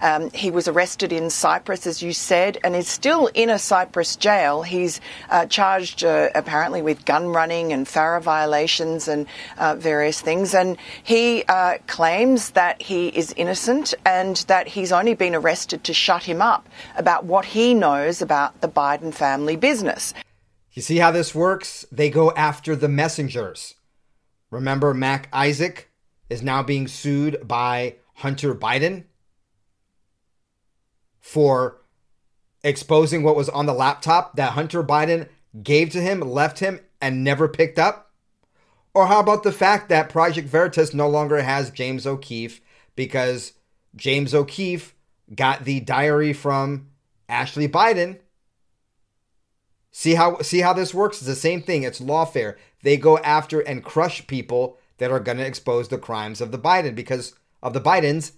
Um, 0.00 0.30
he 0.30 0.50
was 0.50 0.68
arrested 0.68 1.12
in 1.12 1.28
Cyprus, 1.28 1.86
as 1.86 2.02
you 2.02 2.14
said, 2.14 2.56
and 2.64 2.74
is 2.74 2.88
still 2.88 3.26
in 3.34 3.50
a 3.50 3.58
Cyprus 3.58 4.16
jail. 4.16 4.62
He's 4.62 5.02
uh, 5.28 5.44
charged 5.44 6.02
uh, 6.02 6.30
apparently 6.34 6.80
with 6.80 7.04
gun 7.04 7.26
running 7.26 7.70
and 7.74 7.86
FARA 7.86 8.22
violations 8.22 9.06
and 9.06 9.26
uh, 9.58 9.74
various 9.74 10.22
things. 10.22 10.54
And 10.54 10.78
he 11.02 11.44
uh, 11.44 11.76
claims 11.86 12.52
that 12.52 12.80
he 12.80 13.08
is 13.08 13.34
innocent 13.36 13.92
and 14.06 14.36
that 14.48 14.66
he's 14.66 14.92
only 14.92 15.14
been 15.14 15.34
arrested 15.34 15.84
to 15.84 15.92
shut 15.92 16.22
him 16.22 16.40
up 16.40 16.66
about 16.96 17.26
what 17.26 17.44
he 17.44 17.74
knows 17.74 18.22
about 18.22 18.62
the 18.62 18.68
Biden 18.68 19.12
family 19.12 19.56
business. 19.56 20.14
You 20.72 20.82
see 20.82 20.98
how 20.98 21.10
this 21.10 21.34
works? 21.34 21.84
They 21.90 22.10
go 22.10 22.30
after 22.32 22.76
the 22.76 22.88
messengers. 22.88 23.74
Remember, 24.50 24.94
Mac 24.94 25.28
Isaac 25.32 25.90
is 26.28 26.42
now 26.42 26.62
being 26.62 26.86
sued 26.86 27.46
by 27.46 27.96
Hunter 28.14 28.54
Biden 28.54 29.04
for 31.20 31.80
exposing 32.62 33.22
what 33.22 33.36
was 33.36 33.48
on 33.48 33.66
the 33.66 33.72
laptop 33.72 34.36
that 34.36 34.52
Hunter 34.52 34.82
Biden 34.82 35.28
gave 35.62 35.90
to 35.90 36.00
him, 36.00 36.20
left 36.20 36.60
him, 36.60 36.80
and 37.00 37.24
never 37.24 37.48
picked 37.48 37.78
up? 37.78 38.12
Or 38.94 39.06
how 39.06 39.20
about 39.20 39.42
the 39.42 39.52
fact 39.52 39.88
that 39.88 40.08
Project 40.08 40.48
Veritas 40.48 40.94
no 40.94 41.08
longer 41.08 41.42
has 41.42 41.70
James 41.70 42.06
O'Keefe 42.06 42.60
because 42.96 43.52
James 43.96 44.34
O'Keefe 44.34 44.94
got 45.34 45.64
the 45.64 45.80
diary 45.80 46.32
from 46.32 46.88
Ashley 47.28 47.68
Biden 47.68 48.18
See 49.92 50.14
how 50.14 50.40
see 50.40 50.60
how 50.60 50.72
this 50.72 50.94
works? 50.94 51.18
It's 51.18 51.26
the 51.26 51.34
same 51.34 51.62
thing. 51.62 51.82
It's 51.82 52.00
lawfare. 52.00 52.56
They 52.82 52.96
go 52.96 53.18
after 53.18 53.60
and 53.60 53.84
crush 53.84 54.26
people 54.26 54.78
that 54.98 55.10
are 55.10 55.20
going 55.20 55.38
to 55.38 55.46
expose 55.46 55.88
the 55.88 55.98
crimes 55.98 56.40
of 56.40 56.52
the 56.52 56.58
Biden 56.58 56.94
because 56.94 57.34
of 57.62 57.72
the 57.72 57.80
Bidens 57.80 58.32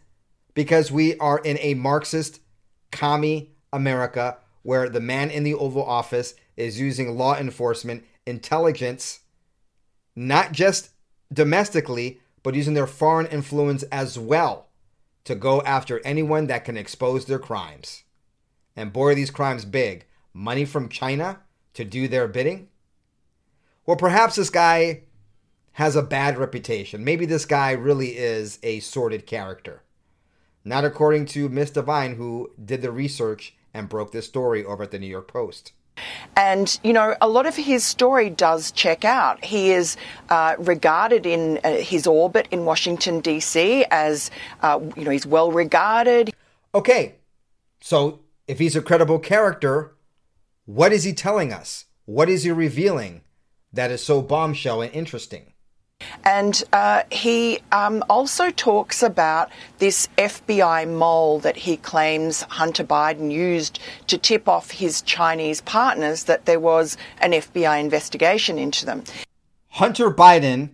because 0.55 0.91
we 0.91 1.17
are 1.19 1.39
in 1.39 1.59
a 1.61 1.75
Marxist 1.75 2.41
commie 2.91 3.51
America 3.73 4.39
where 4.63 4.89
the 4.89 5.01
man 5.01 5.31
in 5.31 5.45
the 5.45 5.55
Oval 5.55 5.85
Office 5.85 6.35
is 6.57 6.81
using 6.81 7.17
law 7.17 7.37
enforcement 7.37 8.05
intelligence 8.27 9.21
not 10.15 10.53
just 10.53 10.91
domestically 11.33 12.21
but 12.43 12.55
using 12.55 12.75
their 12.75 12.87
foreign 12.87 13.27
influence 13.27 13.83
as 13.85 14.19
well 14.19 14.69
to 15.25 15.35
go 15.35 15.63
after 15.63 16.05
anyone 16.05 16.47
that 16.49 16.65
can 16.65 16.77
expose 16.77 17.27
their 17.27 17.39
crimes. 17.39 18.03
And 18.75 18.93
boy, 18.93 19.09
are 19.09 19.15
these 19.15 19.31
crimes 19.31 19.65
big. 19.65 20.07
Money 20.33 20.65
from 20.65 20.89
China 20.89 21.41
to 21.75 21.85
do 21.85 22.09
their 22.09 22.29
bidding? 22.29 22.69
Well, 23.87 23.97
perhaps 23.97 24.37
this 24.37 24.51
guy 24.51 25.03
has 25.73 25.97
a 25.97 26.03
bad 26.03 26.39
reputation. 26.39 27.05
Maybe 27.05 27.27
this 27.27 27.45
guy 27.45 27.73
really 27.73 28.17
is 28.17 28.59
a 28.63 28.81
sordid 28.81 29.27
character. 29.27 29.83
Not 30.65 30.85
according 30.85 31.27
to 31.27 31.49
Miss 31.49 31.71
Devine, 31.71 32.17
who 32.17 32.53
did 32.63 32.83
the 32.83 32.93
research 32.93 33.55
and 33.75 33.89
broke 33.89 34.13
this 34.13 34.27
story 34.27 34.65
over 34.65 34.85
at 34.85 34.91
the 34.91 34.99
New 34.99 35.07
York 35.07 35.29
Post. 35.29 35.73
And, 36.37 36.79
you 36.83 36.93
know, 36.93 37.15
a 37.21 37.29
lot 37.29 37.47
of 37.47 37.57
his 37.57 37.85
story 37.85 38.31
does 38.31 38.71
check 38.71 39.05
out. 39.05 39.45
He 39.45 39.73
is 39.73 39.97
uh, 40.31 40.57
regarded 40.59 41.27
in 41.27 41.59
uh, 41.65 41.77
his 41.77 42.07
orbit 42.07 42.49
in 42.51 42.65
Washington, 42.65 43.21
D.C., 43.21 43.85
as, 43.91 44.31
uh, 44.63 44.81
you 44.97 45.05
know, 45.05 45.11
he's 45.11 45.27
well 45.27 45.53
regarded. 45.53 46.33
Okay, 46.75 47.17
so 47.81 48.21
if 48.47 48.59
he's 48.59 48.75
a 48.75 48.83
credible 48.83 49.19
character, 49.19 49.92
what 50.67 50.93
is 50.93 51.05
he 51.05 51.13
telling 51.13 51.53
us? 51.53 51.87
What 52.05 52.29
is 52.29 52.45
he 52.45 52.51
revealing 52.51 53.23
that 53.73 53.91
is 53.91 54.05
so 54.05 54.23
bombshell 54.23 54.83
and 54.83 54.93
interesting? 54.93 55.53
And 56.25 56.63
uh, 56.73 57.03
he 57.11 57.61
um, 57.71 58.03
also 58.09 58.51
talks 58.51 59.03
about 59.03 59.51
this 59.79 60.09
FBI 60.19 60.89
mole 60.89 61.39
that 61.41 61.57
he 61.57 61.77
claims 61.77 62.43
Hunter 62.43 62.85
Biden 62.85 63.31
used 63.31 63.79
to 64.09 64.19
tip 64.19 64.49
off 64.49 64.71
his 64.71 65.03
Chinese 65.03 65.61
partners 65.61 66.25
that 66.25 66.45
there 66.45 66.61
was 66.61 66.97
an 67.19 67.33
FBI 67.33 67.81
investigation 67.81 68.59
into 68.59 68.85
them. 68.85 69.05
Hunter 69.69 70.11
Biden, 70.11 70.71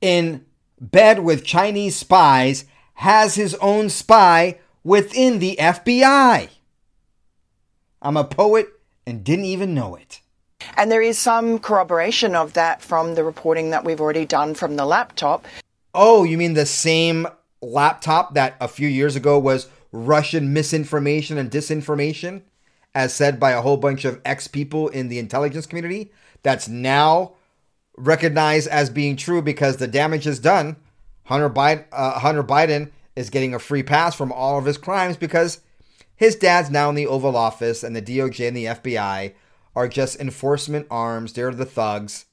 in 0.00 0.44
bed 0.80 1.20
with 1.20 1.44
Chinese 1.44 1.96
spies, 1.96 2.64
has 2.94 3.34
his 3.34 3.54
own 3.56 3.88
spy 3.88 4.58
within 4.82 5.38
the 5.38 5.56
FBI. 5.58 6.48
I'm 8.00 8.16
a 8.16 8.24
poet 8.24 8.68
and 9.06 9.24
didn't 9.24 9.46
even 9.46 9.74
know 9.74 9.94
it. 9.94 10.20
And 10.76 10.90
there 10.90 11.02
is 11.02 11.18
some 11.18 11.58
corroboration 11.58 12.34
of 12.34 12.52
that 12.54 12.82
from 12.82 13.14
the 13.14 13.24
reporting 13.24 13.70
that 13.70 13.84
we've 13.84 14.00
already 14.00 14.24
done 14.24 14.54
from 14.54 14.76
the 14.76 14.86
laptop. 14.86 15.44
Oh, 15.94 16.24
you 16.24 16.38
mean 16.38 16.54
the 16.54 16.66
same 16.66 17.26
laptop 17.60 18.34
that 18.34 18.56
a 18.60 18.68
few 18.68 18.88
years 18.88 19.16
ago 19.16 19.38
was 19.38 19.68
Russian 19.92 20.52
misinformation 20.52 21.36
and 21.36 21.50
disinformation, 21.50 22.42
as 22.94 23.14
said 23.14 23.38
by 23.38 23.50
a 23.50 23.60
whole 23.60 23.76
bunch 23.76 24.04
of 24.04 24.20
ex 24.24 24.48
people 24.48 24.88
in 24.88 25.08
the 25.08 25.18
intelligence 25.18 25.66
community? 25.66 26.12
That's 26.42 26.68
now 26.68 27.34
recognized 27.96 28.68
as 28.68 28.88
being 28.90 29.16
true 29.16 29.42
because 29.42 29.76
the 29.76 29.86
damage 29.86 30.26
is 30.26 30.38
done. 30.38 30.76
Hunter 31.24 31.50
Biden, 31.50 31.84
uh, 31.92 32.18
Hunter 32.18 32.42
Biden 32.42 32.90
is 33.14 33.30
getting 33.30 33.54
a 33.54 33.58
free 33.58 33.82
pass 33.82 34.14
from 34.14 34.32
all 34.32 34.58
of 34.58 34.64
his 34.64 34.78
crimes 34.78 35.16
because 35.16 35.60
his 36.16 36.36
dad's 36.36 36.70
now 36.70 36.88
in 36.88 36.94
the 36.94 37.06
Oval 37.06 37.36
Office 37.36 37.82
and 37.82 37.94
the 37.96 38.02
DOJ 38.02 38.48
and 38.48 38.56
the 38.56 38.64
FBI 38.66 39.34
are 39.74 39.88
just 39.88 40.20
enforcement 40.20 40.86
arms. 40.90 41.32
They're 41.32 41.52
the 41.52 41.64
thugs 41.64 42.26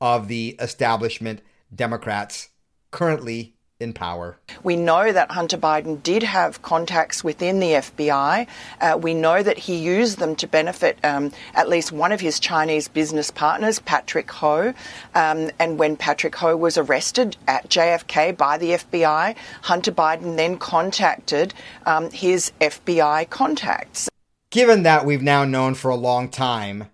of 0.00 0.28
the 0.28 0.56
establishment 0.60 1.42
Democrats 1.74 2.50
currently 2.90 3.56
in 3.80 3.92
power. 3.92 4.36
We 4.62 4.76
know 4.76 5.10
that 5.10 5.30
Hunter 5.30 5.56
Biden 5.56 6.02
did 6.02 6.22
have 6.22 6.62
contacts 6.62 7.24
within 7.24 7.60
the 7.60 7.72
FBI. 7.72 8.46
Uh, 8.80 8.98
we 9.00 9.14
know 9.14 9.42
that 9.42 9.58
he 9.58 9.76
used 9.76 10.18
them 10.18 10.36
to 10.36 10.46
benefit 10.46 10.98
um, 11.02 11.32
at 11.54 11.68
least 11.68 11.90
one 11.90 12.12
of 12.12 12.20
his 12.20 12.38
Chinese 12.38 12.88
business 12.88 13.30
partners, 13.30 13.78
Patrick 13.80 14.30
Ho. 14.30 14.74
Um, 15.14 15.50
and 15.58 15.78
when 15.78 15.96
Patrick 15.96 16.36
Ho 16.36 16.56
was 16.56 16.76
arrested 16.76 17.36
at 17.48 17.68
JFK 17.68 18.36
by 18.36 18.58
the 18.58 18.72
FBI, 18.72 19.34
Hunter 19.62 19.92
Biden 19.92 20.36
then 20.36 20.58
contacted 20.58 21.54
um, 21.86 22.10
his 22.10 22.52
FBI 22.60 23.28
contacts. 23.30 24.08
Given 24.50 24.82
that 24.82 25.06
we've 25.06 25.22
now 25.22 25.44
known 25.44 25.74
for 25.74 25.90
a 25.90 25.96
long 25.96 26.28
time 26.28 26.90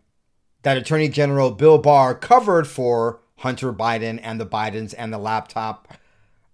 that 0.62 0.76
Attorney 0.76 1.08
General 1.08 1.50
Bill 1.50 1.78
Barr 1.78 2.14
covered 2.14 2.66
for 2.66 3.20
Hunter 3.38 3.72
Biden 3.72 4.18
and 4.22 4.40
the 4.40 4.46
Bidens 4.46 4.94
and 4.96 5.12
the 5.12 5.18
laptop, 5.18 5.88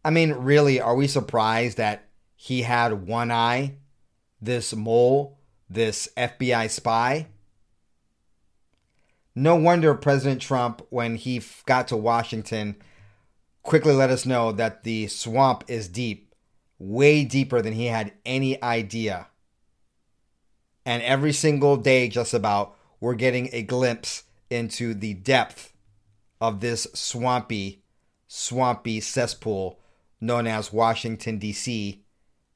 I 0.04 0.10
mean, 0.10 0.32
really, 0.32 0.80
are 0.80 0.96
we 0.96 1.06
surprised 1.06 1.76
that 1.76 2.08
he 2.34 2.62
had 2.62 3.06
one 3.06 3.30
eye, 3.30 3.76
this 4.40 4.74
mole, 4.74 5.38
this 5.70 6.08
FBI 6.16 6.68
spy? 6.70 7.28
No 9.34 9.54
wonder 9.54 9.94
President 9.94 10.42
Trump, 10.42 10.82
when 10.90 11.16
he 11.16 11.40
got 11.66 11.88
to 11.88 11.96
Washington, 11.96 12.76
quickly 13.62 13.92
let 13.92 14.10
us 14.10 14.26
know 14.26 14.52
that 14.52 14.82
the 14.82 15.06
swamp 15.06 15.64
is 15.68 15.88
deep, 15.88 16.34
way 16.78 17.24
deeper 17.24 17.62
than 17.62 17.72
he 17.72 17.86
had 17.86 18.12
any 18.26 18.60
idea. 18.62 19.28
And 20.84 21.02
every 21.04 21.32
single 21.32 21.76
day, 21.76 22.08
just 22.08 22.34
about, 22.34 22.76
we're 23.00 23.14
getting 23.14 23.50
a 23.52 23.62
glimpse 23.62 24.24
into 24.50 24.94
the 24.94 25.14
depth 25.14 25.72
of 26.40 26.60
this 26.60 26.88
swampy, 26.92 27.84
swampy 28.26 29.00
cesspool 29.00 29.78
known 30.22 30.46
as 30.46 30.72
Washington, 30.72 31.38
D.C., 31.38 32.02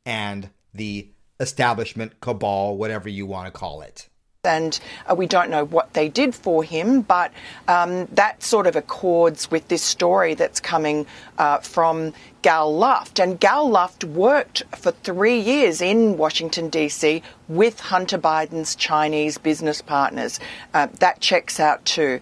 and 0.06 0.48
the 0.72 1.10
establishment 1.40 2.20
cabal, 2.20 2.76
whatever 2.76 3.08
you 3.08 3.26
want 3.26 3.46
to 3.46 3.50
call 3.50 3.82
it 3.82 4.08
and 4.46 4.78
uh, 5.10 5.14
we 5.14 5.26
don't 5.26 5.50
know 5.50 5.64
what 5.64 5.92
they 5.92 6.08
did 6.08 6.34
for 6.34 6.62
him, 6.62 7.02
but 7.02 7.32
um, 7.68 8.06
that 8.06 8.42
sort 8.42 8.66
of 8.66 8.76
accords 8.76 9.50
with 9.50 9.68
this 9.68 9.82
story 9.82 10.34
that's 10.34 10.60
coming 10.60 11.06
uh, 11.38 11.58
from 11.58 12.14
Gal 12.42 12.74
Luft. 12.74 13.18
And 13.18 13.38
Gal 13.38 13.68
Luft 13.68 14.04
worked 14.04 14.62
for 14.76 14.92
three 14.92 15.38
years 15.38 15.80
in 15.82 16.16
Washington, 16.16 16.68
D.C. 16.70 17.22
with 17.48 17.80
Hunter 17.80 18.18
Biden's 18.18 18.76
Chinese 18.76 19.36
business 19.36 19.82
partners. 19.82 20.40
Uh, 20.72 20.86
that 21.00 21.20
checks 21.20 21.60
out 21.60 21.84
too. 21.84 22.20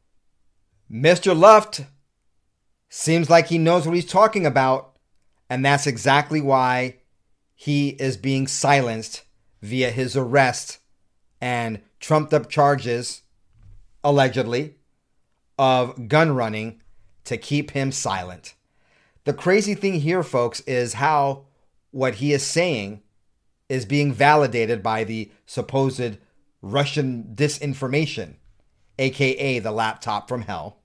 Mr. 0.91 1.39
Luft 1.39 1.83
seems 2.89 3.29
like 3.29 3.49
he 3.49 3.59
knows 3.59 3.87
what 3.87 3.95
he's 3.95 4.07
talking 4.07 4.47
about, 4.47 4.94
and 5.49 5.65
that's 5.65 5.87
exactly 5.87 6.41
why 6.41 6.97
he 7.55 7.91
is 7.91 8.17
being 8.17 8.47
silenced 8.47 9.23
via 9.63 9.91
his 9.91 10.17
arrest 10.17 10.79
and 11.41 11.81
trumped 12.01 12.35
up 12.35 12.49
charges, 12.49 13.23
allegedly, 14.03 14.77
of 15.59 16.09
gun 16.09 16.35
running 16.35 16.81
to 17.25 17.37
keep 17.37 17.71
him 17.71 17.93
silent. 17.93 18.55
The 19.25 19.33
crazy 19.33 19.75
thing 19.75 20.01
here, 20.01 20.23
folks, 20.23 20.61
is 20.61 20.95
how 20.95 21.47
what 21.91 22.17
he 22.17 22.33
is 22.33 22.45
saying 22.45 23.03
is 23.69 23.87
being 23.87 24.13
validated 24.13 24.83
by 24.83 25.05
the 25.05 25.31
supposed 25.47 26.19
Russian 26.61 27.35
disinformation, 27.35 28.35
aka 28.99 29.59
the 29.59 29.73
laptop 29.73 30.29
from 30.29 30.43
hell. 30.43 30.79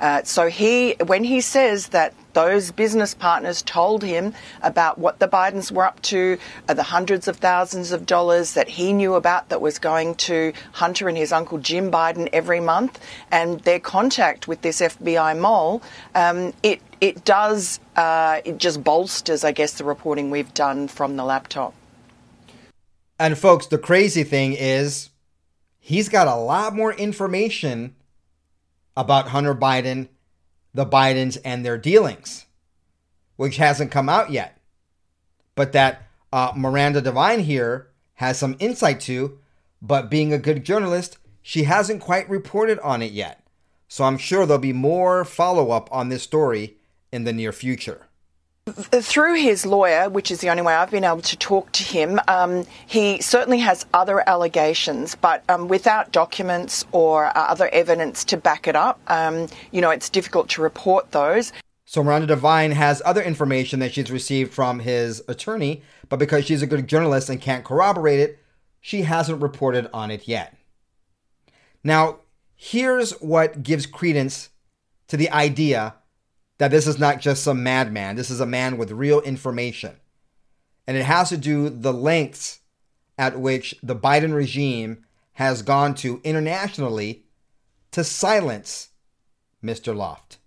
Uh, 0.00 0.22
so 0.22 0.48
he, 0.48 0.94
when 1.06 1.24
he 1.24 1.40
says 1.40 1.88
that 1.88 2.14
those 2.32 2.70
business 2.70 3.14
partners 3.14 3.62
told 3.62 4.02
him 4.02 4.34
about 4.62 4.98
what 4.98 5.18
the 5.18 5.28
Bidens 5.28 5.70
were 5.70 5.84
up 5.84 6.00
to, 6.02 6.38
uh, 6.68 6.74
the 6.74 6.82
hundreds 6.82 7.28
of 7.28 7.36
thousands 7.36 7.92
of 7.92 8.06
dollars 8.06 8.54
that 8.54 8.68
he 8.68 8.92
knew 8.92 9.14
about 9.14 9.48
that 9.50 9.60
was 9.60 9.78
going 9.78 10.14
to 10.14 10.52
Hunter 10.72 11.08
and 11.08 11.16
his 11.16 11.32
uncle 11.32 11.58
Jim 11.58 11.90
Biden 11.90 12.28
every 12.32 12.60
month, 12.60 13.00
and 13.30 13.60
their 13.60 13.80
contact 13.80 14.48
with 14.48 14.62
this 14.62 14.80
FBI 14.80 15.38
mole, 15.38 15.82
um, 16.14 16.52
it 16.62 16.80
it 17.00 17.24
does 17.24 17.80
uh, 17.96 18.40
it 18.44 18.58
just 18.58 18.82
bolsters, 18.82 19.44
I 19.44 19.52
guess, 19.52 19.74
the 19.74 19.84
reporting 19.84 20.30
we've 20.30 20.54
done 20.54 20.88
from 20.88 21.16
the 21.16 21.24
laptop. 21.24 21.74
And 23.18 23.36
folks, 23.38 23.66
the 23.66 23.78
crazy 23.78 24.24
thing 24.24 24.54
is, 24.54 25.10
he's 25.78 26.08
got 26.08 26.26
a 26.26 26.34
lot 26.34 26.74
more 26.74 26.92
information 26.92 27.94
about 28.96 29.28
Hunter 29.28 29.54
Biden, 29.54 30.08
the 30.74 30.86
Bidens, 30.86 31.38
and 31.44 31.64
their 31.64 31.78
dealings, 31.78 32.46
which 33.36 33.56
hasn't 33.56 33.90
come 33.90 34.08
out 34.08 34.30
yet. 34.30 34.58
But 35.54 35.72
that 35.72 36.02
uh, 36.32 36.52
Miranda 36.56 37.00
Devine 37.00 37.40
here 37.40 37.88
has 38.14 38.38
some 38.38 38.56
insight 38.58 39.00
to, 39.00 39.38
but 39.80 40.10
being 40.10 40.32
a 40.32 40.38
good 40.38 40.64
journalist, 40.64 41.18
she 41.42 41.64
hasn't 41.64 42.00
quite 42.00 42.28
reported 42.28 42.78
on 42.80 43.02
it 43.02 43.12
yet. 43.12 43.44
So 43.88 44.04
I'm 44.04 44.18
sure 44.18 44.46
there'll 44.46 44.60
be 44.60 44.72
more 44.72 45.24
follow 45.24 45.70
up 45.70 45.88
on 45.92 46.08
this 46.08 46.22
story 46.22 46.76
in 47.10 47.24
the 47.24 47.32
near 47.32 47.52
future. 47.52 48.06
Through 48.68 49.34
his 49.42 49.66
lawyer, 49.66 50.08
which 50.08 50.30
is 50.30 50.40
the 50.40 50.48
only 50.48 50.62
way 50.62 50.72
I've 50.72 50.92
been 50.92 51.02
able 51.02 51.22
to 51.22 51.36
talk 51.36 51.72
to 51.72 51.82
him, 51.82 52.20
um, 52.28 52.64
he 52.86 53.20
certainly 53.20 53.58
has 53.58 53.84
other 53.92 54.26
allegations, 54.28 55.16
but 55.16 55.42
um, 55.48 55.66
without 55.66 56.12
documents 56.12 56.84
or 56.92 57.26
uh, 57.26 57.32
other 57.34 57.68
evidence 57.70 58.24
to 58.26 58.36
back 58.36 58.68
it 58.68 58.76
up, 58.76 59.00
um, 59.08 59.48
you 59.72 59.80
know, 59.80 59.90
it's 59.90 60.08
difficult 60.08 60.48
to 60.50 60.62
report 60.62 61.10
those. 61.10 61.52
So 61.86 62.04
Miranda 62.04 62.28
Devine 62.28 62.70
has 62.70 63.02
other 63.04 63.20
information 63.20 63.80
that 63.80 63.94
she's 63.94 64.12
received 64.12 64.54
from 64.54 64.78
his 64.78 65.24
attorney, 65.26 65.82
but 66.08 66.20
because 66.20 66.44
she's 66.44 66.62
a 66.62 66.66
good 66.68 66.86
journalist 66.86 67.28
and 67.28 67.40
can't 67.40 67.64
corroborate 67.64 68.20
it, 68.20 68.38
she 68.80 69.02
hasn't 69.02 69.42
reported 69.42 69.90
on 69.92 70.12
it 70.12 70.28
yet. 70.28 70.56
Now, 71.82 72.20
here's 72.54 73.10
what 73.14 73.64
gives 73.64 73.86
credence 73.86 74.50
to 75.08 75.16
the 75.16 75.30
idea 75.30 75.94
that 76.62 76.70
this 76.70 76.86
is 76.86 76.96
not 76.96 77.18
just 77.18 77.42
some 77.42 77.64
madman. 77.64 78.14
This 78.14 78.30
is 78.30 78.38
a 78.38 78.46
man 78.46 78.78
with 78.78 78.92
real 78.92 79.20
information. 79.22 79.96
And 80.86 80.96
it 80.96 81.02
has 81.02 81.30
to 81.30 81.36
do 81.36 81.68
the 81.68 81.92
lengths 81.92 82.60
at 83.18 83.36
which 83.36 83.74
the 83.82 83.96
Biden 83.96 84.32
regime 84.32 85.04
has 85.32 85.62
gone 85.62 85.92
to 85.96 86.20
internationally 86.22 87.24
to 87.90 88.04
silence 88.04 88.90
Mr. 89.60 89.92
Luft. 89.92 90.38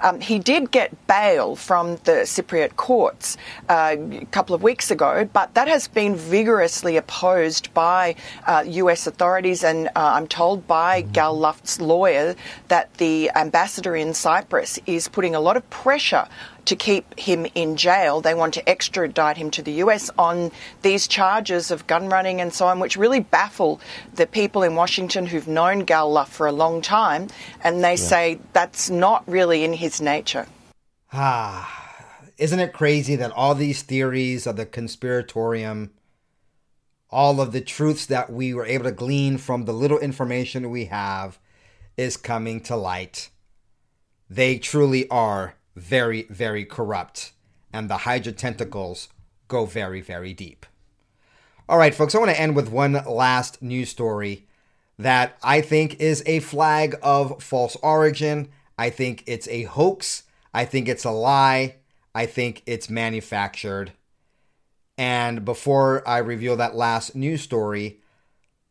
Um, 0.00 0.20
he 0.20 0.38
did 0.38 0.70
get 0.70 1.06
bail 1.06 1.56
from 1.56 1.96
the 2.04 2.24
Cypriot 2.24 2.76
courts 2.76 3.36
uh, 3.68 3.96
a 3.98 4.26
couple 4.26 4.54
of 4.54 4.62
weeks 4.62 4.90
ago, 4.90 5.28
but 5.32 5.54
that 5.54 5.68
has 5.68 5.88
been 5.88 6.16
vigorously 6.16 6.96
opposed 6.96 7.72
by 7.72 8.14
uh, 8.46 8.64
US 8.66 9.06
authorities, 9.06 9.64
and 9.64 9.88
uh, 9.88 9.90
I'm 9.96 10.26
told 10.26 10.66
by 10.66 11.02
Gal 11.02 11.38
Luft's 11.38 11.80
lawyer 11.80 12.34
that 12.68 12.92
the 12.94 13.30
ambassador 13.34 13.96
in 13.96 14.12
Cyprus 14.14 14.78
is 14.86 15.08
putting 15.08 15.34
a 15.34 15.40
lot 15.40 15.56
of 15.56 15.68
pressure 15.70 16.26
to 16.64 16.76
keep 16.76 17.18
him 17.18 17.46
in 17.54 17.76
jail. 17.76 18.20
They 18.20 18.34
want 18.34 18.54
to 18.54 18.68
extradite 18.68 19.36
him 19.36 19.50
to 19.52 19.62
the 19.62 19.72
US 19.84 20.10
on 20.18 20.50
these 20.82 21.06
charges 21.06 21.70
of 21.70 21.86
gun 21.86 22.08
running 22.08 22.40
and 22.40 22.52
so 22.52 22.66
on, 22.66 22.80
which 22.80 22.96
really 22.96 23.20
baffle 23.20 23.80
the 24.14 24.26
people 24.26 24.62
in 24.62 24.74
Washington 24.74 25.26
who've 25.26 25.48
known 25.48 25.80
Gal 25.80 26.10
Luft 26.10 26.32
for 26.32 26.46
a 26.46 26.52
long 26.52 26.82
time. 26.82 27.28
And 27.62 27.82
they 27.82 27.90
yeah. 27.90 27.96
say 27.96 28.38
that's 28.52 28.90
not 28.90 29.24
really 29.26 29.64
in 29.64 29.72
his 29.72 30.00
nature. 30.00 30.46
Ah, 31.12 31.80
isn't 32.38 32.60
it 32.60 32.72
crazy 32.72 33.16
that 33.16 33.32
all 33.32 33.54
these 33.54 33.82
theories 33.82 34.46
of 34.46 34.56
the 34.56 34.66
conspiratorium, 34.66 35.90
all 37.10 37.40
of 37.40 37.52
the 37.52 37.60
truths 37.60 38.06
that 38.06 38.32
we 38.32 38.54
were 38.54 38.64
able 38.64 38.84
to 38.84 38.92
glean 38.92 39.36
from 39.36 39.64
the 39.64 39.72
little 39.72 39.98
information 39.98 40.70
we 40.70 40.86
have, 40.86 41.38
is 41.96 42.16
coming 42.16 42.60
to 42.62 42.76
light? 42.76 43.30
They 44.28 44.58
truly 44.58 45.08
are 45.10 45.54
very, 45.76 46.24
very 46.24 46.64
corrupt, 46.64 47.32
and 47.72 47.88
the 47.88 47.98
Hydra 47.98 48.32
tentacles 48.32 49.08
go 49.48 49.66
very, 49.66 50.00
very 50.00 50.32
deep. 50.32 50.66
All 51.68 51.78
right, 51.78 51.94
folks, 51.94 52.14
I 52.14 52.18
want 52.18 52.30
to 52.30 52.40
end 52.40 52.56
with 52.56 52.68
one 52.68 53.04
last 53.06 53.62
news 53.62 53.90
story 53.90 54.46
that 54.98 55.38
I 55.42 55.60
think 55.60 56.00
is 56.00 56.22
a 56.26 56.40
flag 56.40 56.96
of 57.02 57.42
false 57.42 57.76
origin. 57.76 58.48
I 58.76 58.90
think 58.90 59.24
it's 59.26 59.48
a 59.48 59.62
hoax. 59.62 60.24
I 60.52 60.64
think 60.64 60.88
it's 60.88 61.04
a 61.04 61.10
lie. 61.10 61.76
I 62.14 62.26
think 62.26 62.62
it's 62.66 62.90
manufactured. 62.90 63.92
And 64.98 65.44
before 65.44 66.06
I 66.06 66.18
reveal 66.18 66.56
that 66.56 66.74
last 66.74 67.14
news 67.14 67.40
story, 67.40 68.00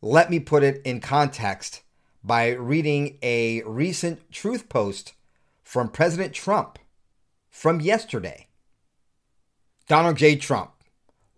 let 0.01 0.29
me 0.29 0.39
put 0.39 0.62
it 0.62 0.81
in 0.85 0.99
context 0.99 1.81
by 2.23 2.49
reading 2.49 3.17
a 3.23 3.63
recent 3.63 4.31
truth 4.31 4.69
post 4.69 5.13
from 5.63 5.89
President 5.89 6.33
Trump 6.33 6.77
from 7.60 7.82
yesterday. 7.82 8.48
Donald 9.89 10.15
J. 10.15 10.38
Trump. 10.38 10.72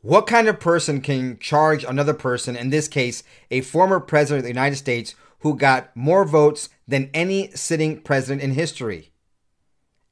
What 0.04 0.28
kind 0.28 0.48
of 0.48 0.60
person 0.60 1.02
can 1.02 1.40
charge 1.40 1.84
another 1.84 2.14
person, 2.14 2.56
in 2.56 2.70
this 2.70 2.88
case, 2.88 3.24
a 3.50 3.62
former 3.62 4.00
president 4.00 4.38
of 4.38 4.44
the 4.44 4.52
United 4.52 4.76
States 4.76 5.16
who 5.40 5.58
got 5.58 5.90
more 5.98 6.24
votes 6.24 6.70
than 6.88 7.10
any 7.12 7.50
sitting 7.56 8.02
president 8.02 8.44
in 8.44 8.52
history 8.52 9.12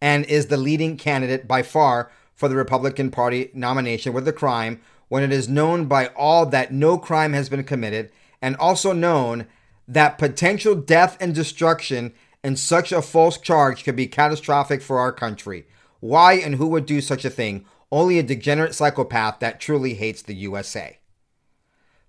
and 0.02 0.26
is 0.26 0.48
the 0.48 0.58
leading 0.58 0.98
candidate 0.98 1.48
by 1.48 1.62
far 1.62 2.12
for 2.34 2.50
the 2.50 2.56
Republican 2.56 3.12
Party 3.12 3.52
nomination 3.54 4.12
with 4.12 4.28
a 4.28 4.34
crime 4.34 4.82
when 5.10 5.22
it 5.22 5.32
is 5.32 5.48
known 5.48 5.86
by 5.86 6.08
all 6.08 6.44
that 6.48 6.74
no 6.74 6.98
crime 6.98 7.34
has 7.34 7.50
been 7.50 7.64
committed 7.64 8.10
and 8.42 8.56
also 8.56 8.94
known 8.94 9.46
that 9.88 10.18
potential 10.18 10.74
death 10.74 11.18
and 11.22 11.36
destruction 11.36 12.14
in 12.44 12.56
such 12.56 12.92
a 12.92 13.04
false 13.04 13.38
charge 13.38 13.84
could 13.84 13.96
be 13.96 14.08
catastrophic 14.08 14.82
for 14.82 14.98
our 14.98 15.12
country. 15.12 15.68
Why 16.00 16.34
and 16.34 16.56
who 16.56 16.68
would 16.68 16.86
do 16.86 17.02
such 17.02 17.26
a 17.26 17.30
thing? 17.30 17.66
Only 17.92 18.20
a 18.20 18.24
degenerate 18.24 18.76
psychopath 18.76 19.40
that 19.40 19.60
truly 19.60 19.96
hates 19.96 20.22
the 20.22 20.36
USA. 20.36 21.00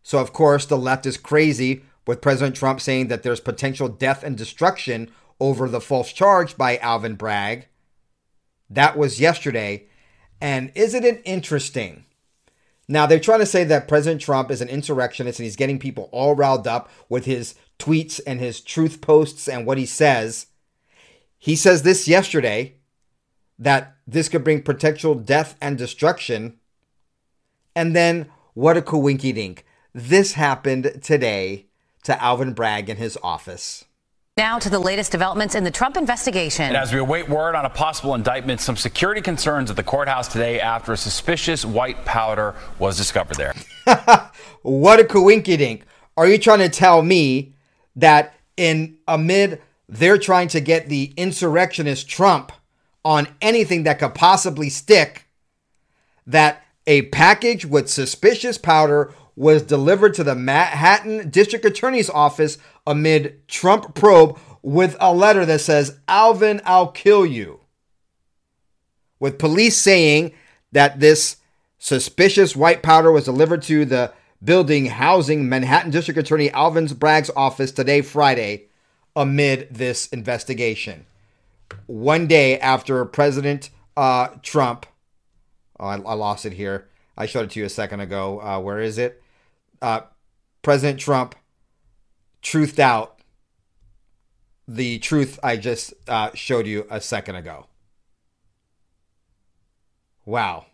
So, 0.03 0.18
of 0.18 0.33
course, 0.33 0.66
the 0.66 0.79
left 0.79 1.07
is 1.07 1.16
crazy 1.16 1.83
with 2.07 2.20
President 2.20 2.57
Trump 2.57 2.81
saying 2.81 3.09
that 3.09 3.22
there's 3.22 3.40
potential 3.40 3.88
death 3.88 4.22
and 4.22 4.37
destruction 4.37 5.11
over 5.38 5.68
the 5.68 5.81
false 5.81 6.12
charge 6.12 6.57
by 6.57 6.79
Alvin 6.79 7.14
Bragg. 7.14 7.66
That 8.68 8.96
was 8.96 9.20
yesterday. 9.20 9.88
And 10.40 10.72
isn't 10.74 11.05
it 11.05 11.22
interesting? 11.24 12.05
Now, 12.88 13.07
they're 13.07 13.20
trying 13.20 13.40
to 13.40 13.46
say 13.46 13.64
that 13.64 13.88
President 13.88 14.20
Trump 14.20 14.50
is 14.50 14.61
an 14.61 14.68
insurrectionist 14.68 15.38
and 15.38 15.44
he's 15.44 15.57
getting 15.57 15.79
people 15.79 16.09
all 16.12 16.35
riled 16.35 16.66
up 16.66 16.90
with 17.09 17.24
his 17.24 17.55
tweets 17.79 18.20
and 18.26 18.40
his 18.40 18.61
truth 18.61 19.00
posts 19.00 19.48
and 19.48 19.64
what 19.64 19.79
he 19.79 19.87
says. 19.87 20.46
He 21.38 21.57
says 21.57 21.83
this 21.83 22.09
yesterday 22.09 22.80
that 23.61 23.94
this 24.07 24.29
could 24.29 24.42
bring 24.42 24.62
potential 24.62 25.14
death 25.14 25.55
and 25.61 25.79
destruction. 25.79 26.59
And 27.77 27.94
then, 27.94 28.31
what 28.55 28.77
a 28.77 28.83
coinky 28.83 29.35
dink. 29.35 29.64
This 29.94 30.33
happened 30.33 31.01
today 31.03 31.66
to 32.05 32.20
Alvin 32.20 32.55
Bragg 32.55 32.88
in 32.88 32.96
his 32.96 33.18
office. 33.23 33.85
Now 34.37 34.59
to 34.59 34.70
the 34.70 34.79
latest 34.79 35.12
developments 35.12 35.55
in 35.55 35.64
the 35.64 35.70
Trump 35.70 35.99
investigation. 35.99 36.64
And 36.64 36.77
as 36.77 36.92
we 36.92 36.99
await 36.99 37.29
word 37.29 37.55
on 37.55 37.66
a 37.66 37.70
possible 37.70 38.14
indictment, 38.14 38.61
some 38.61 38.77
security 38.77 39.20
concerns 39.20 39.68
at 39.68 39.77
the 39.77 39.83
courthouse 39.83 40.29
today 40.29 40.59
after 40.61 40.92
a 40.92 40.96
suspicious 40.96 41.64
white 41.64 42.05
powder 42.07 42.55
was 42.79 42.96
discovered 42.96 43.37
there. 43.37 43.55
what 44.62 44.99
a 44.99 45.05
coinky 45.05 45.59
dink. 45.59 45.85
Are 46.16 46.27
you 46.27 46.38
trying 46.38 46.61
to 46.61 46.70
tell 46.70 47.03
me 47.03 47.55
that 47.96 48.35
in 48.57 48.96
amid 49.07 49.61
they're 49.88 50.18
trying 50.18 50.49
to 50.49 50.61
get 50.61 50.88
the 50.88 51.12
insurrectionist 51.16 52.09
Trump 52.09 52.53
on 53.05 53.29
anything 53.41 53.85
that 53.85 53.99
could 53.99 54.15
possibly 54.15 54.69
stick 54.69 55.27
that 56.27 56.63
a 56.87 57.03
package 57.03 57.65
with 57.65 57.89
suspicious 57.89 58.59
powder 58.59 59.13
was 59.37 59.63
delivered 59.63 60.15
to 60.15 60.25
the 60.25 60.35
Manhattan 60.35 61.31
District 61.31 61.65
Attorney's 61.65 62.11
Office 62.11 62.59
amid 62.87 63.47
Trump 63.49 63.95
probe 63.95 64.39
with 64.63 64.97
a 65.01 65.15
letter 65.15 65.47
that 65.47 65.61
says, 65.61 65.99
Alvin, 66.09 66.61
I'll 66.65 66.89
kill 66.89 67.25
you. 67.25 67.61
With 69.19 69.39
police 69.39 69.77
saying 69.77 70.33
that 70.73 71.01
this 71.01 71.37
suspicious 71.79 72.55
white 72.55 72.83
powder 72.83 73.11
was 73.11 73.25
delivered 73.25 73.63
to 73.63 73.85
the 73.85 74.13
building 74.43 74.87
housing 74.87 75.49
Manhattan 75.49 75.91
District 75.91 76.19
Attorney 76.19 76.51
Alvin 76.51 76.87
Bragg's 76.87 77.31
office 77.37 77.73
today, 77.73 78.03
Friday, 78.03 78.67
amid 79.17 79.69
this 79.71 80.07
investigation 80.09 81.07
one 81.87 82.26
day 82.26 82.59
after 82.59 83.04
President 83.04 83.70
uh, 83.96 84.28
Trump, 84.42 84.87
oh, 85.78 85.87
I, 85.87 85.94
I, 85.96 86.14
lost 86.14 86.46
it 86.46 86.52
here. 86.52 86.88
I 87.16 87.26
showed 87.26 87.44
it 87.44 87.50
to 87.52 87.61
you 87.61 87.66
a 87.66 87.70
second 87.70 88.00
ago. 88.00 88.40
Uh, 88.40 88.61
where 88.61 88.80
is 88.80 88.98
it? 88.98 89.22
Uh, 89.83 90.00
President 90.62 91.00
Trump 91.00 91.35
truthed 92.42 92.78
out 92.78 93.20
the 94.66 94.98
truth 95.00 95.38
I 95.42 95.56
just 95.56 95.92
uh, 96.06 96.30
showed 96.35 96.66
you 96.66 96.87
a 96.90 97.00
second 97.00 97.35
ago. 97.35 97.66
Wow. 100.24 100.66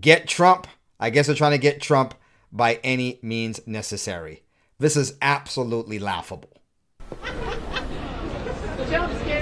Get 0.00 0.26
Trump. 0.26 0.66
I 0.98 1.10
guess 1.10 1.26
they're 1.26 1.36
trying 1.36 1.52
to 1.52 1.58
get 1.58 1.80
Trump 1.80 2.14
by 2.50 2.80
any 2.82 3.20
means 3.22 3.60
necessary. 3.66 4.42
This 4.78 4.96
is 4.96 5.14
absolutely 5.22 5.98
laughable 5.98 6.52
jump 8.90 9.12
scare. 9.20 9.37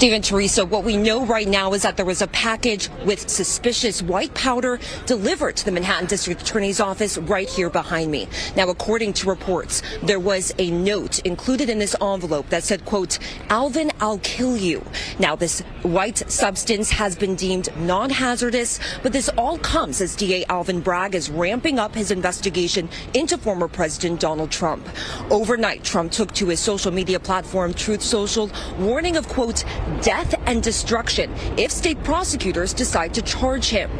Stephen 0.00 0.22
Teresa, 0.22 0.64
what 0.64 0.82
we 0.82 0.96
know 0.96 1.26
right 1.26 1.46
now 1.46 1.74
is 1.74 1.82
that 1.82 1.98
there 1.98 2.06
was 2.06 2.22
a 2.22 2.26
package 2.28 2.88
with 3.04 3.28
suspicious 3.28 4.00
white 4.00 4.32
powder 4.32 4.80
delivered 5.04 5.54
to 5.56 5.64
the 5.66 5.70
Manhattan 5.70 6.06
District 6.06 6.40
Attorney's 6.40 6.80
Office 6.80 7.18
right 7.18 7.46
here 7.46 7.68
behind 7.68 8.10
me. 8.10 8.26
Now, 8.56 8.70
according 8.70 9.12
to 9.12 9.28
reports, 9.28 9.82
there 10.02 10.18
was 10.18 10.54
a 10.56 10.70
note 10.70 11.18
included 11.26 11.68
in 11.68 11.78
this 11.78 11.94
envelope 12.00 12.48
that 12.48 12.64
said, 12.64 12.86
quote, 12.86 13.18
Alvin, 13.50 13.92
I'll 14.00 14.20
kill 14.20 14.56
you. 14.56 14.82
Now, 15.18 15.36
this 15.36 15.60
white 15.82 16.30
substance 16.30 16.88
has 16.92 17.14
been 17.14 17.34
deemed 17.34 17.68
non-hazardous, 17.76 18.80
but 19.02 19.12
this 19.12 19.28
all 19.36 19.58
comes 19.58 20.00
as 20.00 20.16
DA 20.16 20.46
Alvin 20.46 20.80
Bragg 20.80 21.14
is 21.14 21.28
ramping 21.28 21.78
up 21.78 21.94
his 21.94 22.10
investigation 22.10 22.88
into 23.12 23.36
former 23.36 23.68
President 23.68 24.18
Donald 24.18 24.50
Trump. 24.50 24.88
Overnight, 25.28 25.84
Trump 25.84 26.10
took 26.10 26.32
to 26.32 26.48
his 26.48 26.58
social 26.58 26.90
media 26.90 27.20
platform, 27.20 27.74
Truth 27.74 28.00
Social, 28.00 28.50
warning 28.78 29.18
of, 29.18 29.28
quote, 29.28 29.62
death 30.00 30.34
and 30.46 30.62
destruction 30.62 31.32
if 31.58 31.70
state 31.70 32.02
prosecutors 32.04 32.72
decide 32.72 33.14
to 33.14 33.22
charge 33.22 33.68
him. 33.68 33.90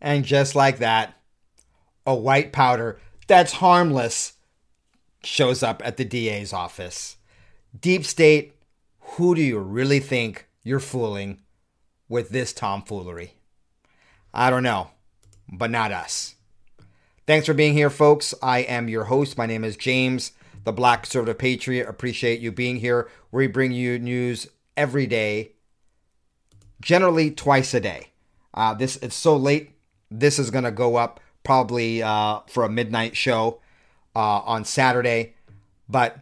And 0.00 0.24
just 0.24 0.54
like 0.54 0.78
that, 0.78 1.14
a 2.06 2.14
white 2.14 2.52
powder 2.52 2.98
that's 3.26 3.52
harmless 3.54 4.34
shows 5.24 5.62
up 5.62 5.80
at 5.84 5.96
the 5.96 6.04
DA's 6.04 6.52
office. 6.52 7.16
Deep 7.78 8.04
state, 8.04 8.54
who 9.00 9.34
do 9.34 9.42
you 9.42 9.58
really 9.58 10.00
think 10.00 10.46
you're 10.62 10.80
fooling 10.80 11.40
with 12.08 12.30
this 12.30 12.52
tomfoolery? 12.52 13.34
I 14.34 14.50
don't 14.50 14.62
know, 14.62 14.90
but 15.48 15.70
not 15.70 15.92
us. 15.92 16.34
Thanks 17.26 17.46
for 17.46 17.54
being 17.54 17.74
here, 17.74 17.90
folks. 17.90 18.34
I 18.42 18.60
am 18.60 18.88
your 18.88 19.04
host. 19.04 19.38
My 19.38 19.46
name 19.46 19.64
is 19.64 19.76
James, 19.76 20.32
the 20.64 20.72
Black 20.72 21.04
Conservative 21.04 21.38
Patriot. 21.38 21.88
Appreciate 21.88 22.40
you 22.40 22.50
being 22.50 22.76
here. 22.76 23.08
We 23.30 23.46
bring 23.46 23.72
you 23.72 23.98
news 23.98 24.48
every 24.76 25.06
day, 25.06 25.52
generally 26.80 27.30
twice 27.30 27.74
a 27.74 27.80
day. 27.80 28.08
Uh, 28.54 28.74
this 28.74 28.96
it's 28.96 29.14
so 29.14 29.36
late. 29.36 29.70
This 30.10 30.38
is 30.38 30.50
gonna 30.50 30.70
go 30.70 30.96
up 30.96 31.20
probably 31.44 32.02
uh, 32.02 32.40
for 32.48 32.64
a 32.64 32.68
midnight 32.68 33.16
show 33.16 33.60
uh, 34.14 34.40
on 34.40 34.64
Saturday. 34.64 35.34
But 35.88 36.18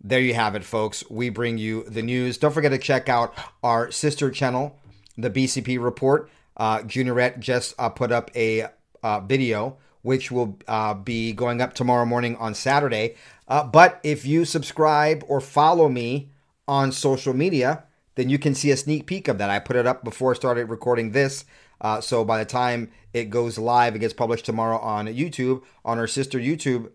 there 0.00 0.20
you 0.20 0.34
have 0.34 0.54
it, 0.54 0.64
folks. 0.64 1.04
We 1.10 1.30
bring 1.30 1.58
you 1.58 1.84
the 1.84 2.02
news. 2.02 2.38
Don't 2.38 2.52
forget 2.52 2.72
to 2.72 2.78
check 2.78 3.08
out 3.08 3.34
our 3.62 3.90
sister 3.90 4.30
channel, 4.30 4.78
the 5.16 5.30
BCP 5.30 5.82
Report. 5.82 6.30
Uh, 6.56 6.78
Juniorette 6.80 7.38
just 7.38 7.74
uh, 7.78 7.88
put 7.88 8.12
up 8.12 8.30
a 8.34 8.66
uh, 9.02 9.20
video 9.20 9.78
which 10.02 10.30
will 10.30 10.58
uh, 10.68 10.94
be 10.94 11.32
going 11.32 11.60
up 11.60 11.74
tomorrow 11.74 12.06
morning 12.06 12.36
on 12.36 12.54
Saturday. 12.54 13.16
Uh, 13.46 13.64
but 13.64 14.00
if 14.02 14.24
you 14.24 14.44
subscribe 14.44 15.24
or 15.28 15.40
follow 15.40 15.88
me 15.88 16.30
on 16.66 16.92
social 16.92 17.34
media, 17.34 17.84
then 18.18 18.28
you 18.28 18.36
can 18.36 18.52
see 18.52 18.72
a 18.72 18.76
sneak 18.76 19.06
peek 19.06 19.28
of 19.28 19.38
that. 19.38 19.48
I 19.48 19.60
put 19.60 19.76
it 19.76 19.86
up 19.86 20.02
before 20.02 20.32
I 20.32 20.34
started 20.34 20.68
recording 20.68 21.12
this. 21.12 21.44
Uh, 21.80 22.00
so 22.00 22.24
by 22.24 22.38
the 22.38 22.44
time 22.44 22.90
it 23.14 23.30
goes 23.30 23.58
live, 23.58 23.94
it 23.94 24.00
gets 24.00 24.12
published 24.12 24.44
tomorrow 24.44 24.76
on 24.78 25.06
YouTube, 25.06 25.62
on 25.84 26.00
our 26.00 26.08
sister 26.08 26.40
YouTube 26.40 26.90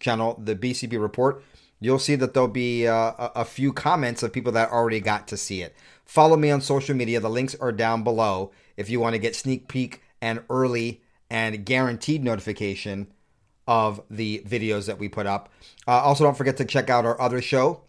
channel, 0.00 0.36
the 0.42 0.56
BCP 0.56 1.00
Report, 1.00 1.44
you'll 1.78 2.00
see 2.00 2.16
that 2.16 2.34
there'll 2.34 2.48
be 2.48 2.88
uh, 2.88 3.12
a, 3.36 3.44
few 3.44 3.72
comments 3.72 4.24
of 4.24 4.32
people 4.32 4.50
that 4.50 4.72
already 4.72 4.98
got 4.98 5.28
to 5.28 5.36
see 5.36 5.62
it. 5.62 5.76
Follow 6.04 6.36
me 6.36 6.50
on 6.50 6.60
social 6.60 6.96
media. 6.96 7.20
The 7.20 7.30
links 7.30 7.54
are 7.60 7.70
down 7.70 8.02
below 8.02 8.50
if 8.76 8.90
you 8.90 8.98
want 8.98 9.14
to 9.14 9.20
get 9.20 9.36
sneak 9.36 9.68
peek 9.68 10.02
and 10.20 10.42
early 10.50 11.02
and 11.30 11.64
guaranteed 11.64 12.24
notification 12.24 13.12
of 13.68 14.02
the 14.10 14.42
videos 14.44 14.86
that 14.86 14.98
we 14.98 15.08
put 15.08 15.26
up. 15.26 15.50
Uh, 15.86 15.92
also, 15.92 16.24
don't 16.24 16.36
forget 16.36 16.56
to 16.56 16.64
check 16.64 16.90
out 16.90 17.06
our 17.06 17.20
other 17.20 17.40
show. 17.40 17.82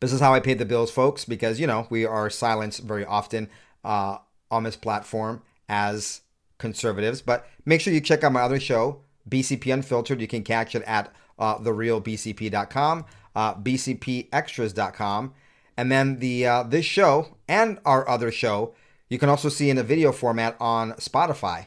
This 0.00 0.12
is 0.12 0.20
how 0.20 0.34
I 0.34 0.40
pay 0.40 0.54
the 0.54 0.64
bills, 0.64 0.90
folks, 0.90 1.24
because, 1.24 1.58
you 1.58 1.66
know, 1.66 1.86
we 1.90 2.04
are 2.04 2.28
silenced 2.28 2.82
very 2.82 3.04
often 3.04 3.48
uh, 3.84 4.18
on 4.50 4.62
this 4.64 4.76
platform 4.76 5.42
as 5.68 6.22
conservatives. 6.58 7.22
But 7.22 7.48
make 7.64 7.80
sure 7.80 7.92
you 7.92 8.00
check 8.00 8.22
out 8.22 8.32
my 8.32 8.42
other 8.42 8.60
show, 8.60 9.00
BCP 9.28 9.72
Unfiltered. 9.72 10.20
You 10.20 10.28
can 10.28 10.42
catch 10.42 10.74
it 10.74 10.82
at 10.82 11.14
uh, 11.38 11.58
therealbcp.com, 11.58 13.04
uh, 13.34 13.54
bcpextras.com. 13.54 15.34
And 15.78 15.92
then 15.92 16.18
the 16.20 16.46
uh, 16.46 16.62
this 16.62 16.86
show 16.86 17.36
and 17.48 17.78
our 17.84 18.08
other 18.08 18.32
show, 18.32 18.74
you 19.10 19.18
can 19.18 19.28
also 19.28 19.48
see 19.48 19.68
in 19.68 19.76
a 19.76 19.82
video 19.82 20.10
format 20.10 20.56
on 20.58 20.92
Spotify 20.92 21.66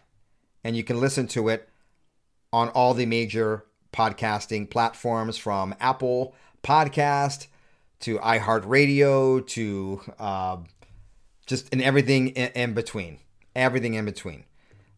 and 0.64 0.76
you 0.76 0.84
can 0.84 1.00
listen 1.00 1.28
to 1.28 1.48
it 1.48 1.70
on 2.52 2.70
all 2.70 2.94
the 2.94 3.06
major 3.06 3.66
podcasting 3.94 4.70
platforms 4.70 5.38
from 5.38 5.76
Apple 5.80 6.34
Podcast 6.64 7.48
to 8.02 8.18
iHeartRadio 8.20 9.46
to 9.48 10.02
uh, 10.20 10.58
just 11.46 11.70
in 11.70 11.82
everything 11.82 12.30
in, 12.30 12.52
in, 12.56 12.74
between. 12.74 13.20
Everything 13.56 13.96
in 13.96 14.06
between. 14.06 14.46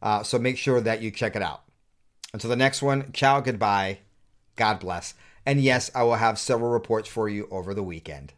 Uh, 0.01 0.23
so 0.23 0.37
make 0.37 0.57
sure 0.57 0.81
that 0.81 1.01
you 1.01 1.11
check 1.11 1.35
it 1.35 1.41
out. 1.41 1.63
Until 2.33 2.49
the 2.49 2.55
next 2.55 2.81
one, 2.81 3.11
ciao, 3.11 3.39
goodbye, 3.41 3.99
God 4.55 4.79
bless. 4.79 5.13
And 5.45 5.61
yes, 5.61 5.89
I 5.95 6.03
will 6.03 6.15
have 6.15 6.37
several 6.39 6.71
reports 6.71 7.09
for 7.09 7.27
you 7.27 7.47
over 7.51 7.73
the 7.73 7.83
weekend. 7.83 8.33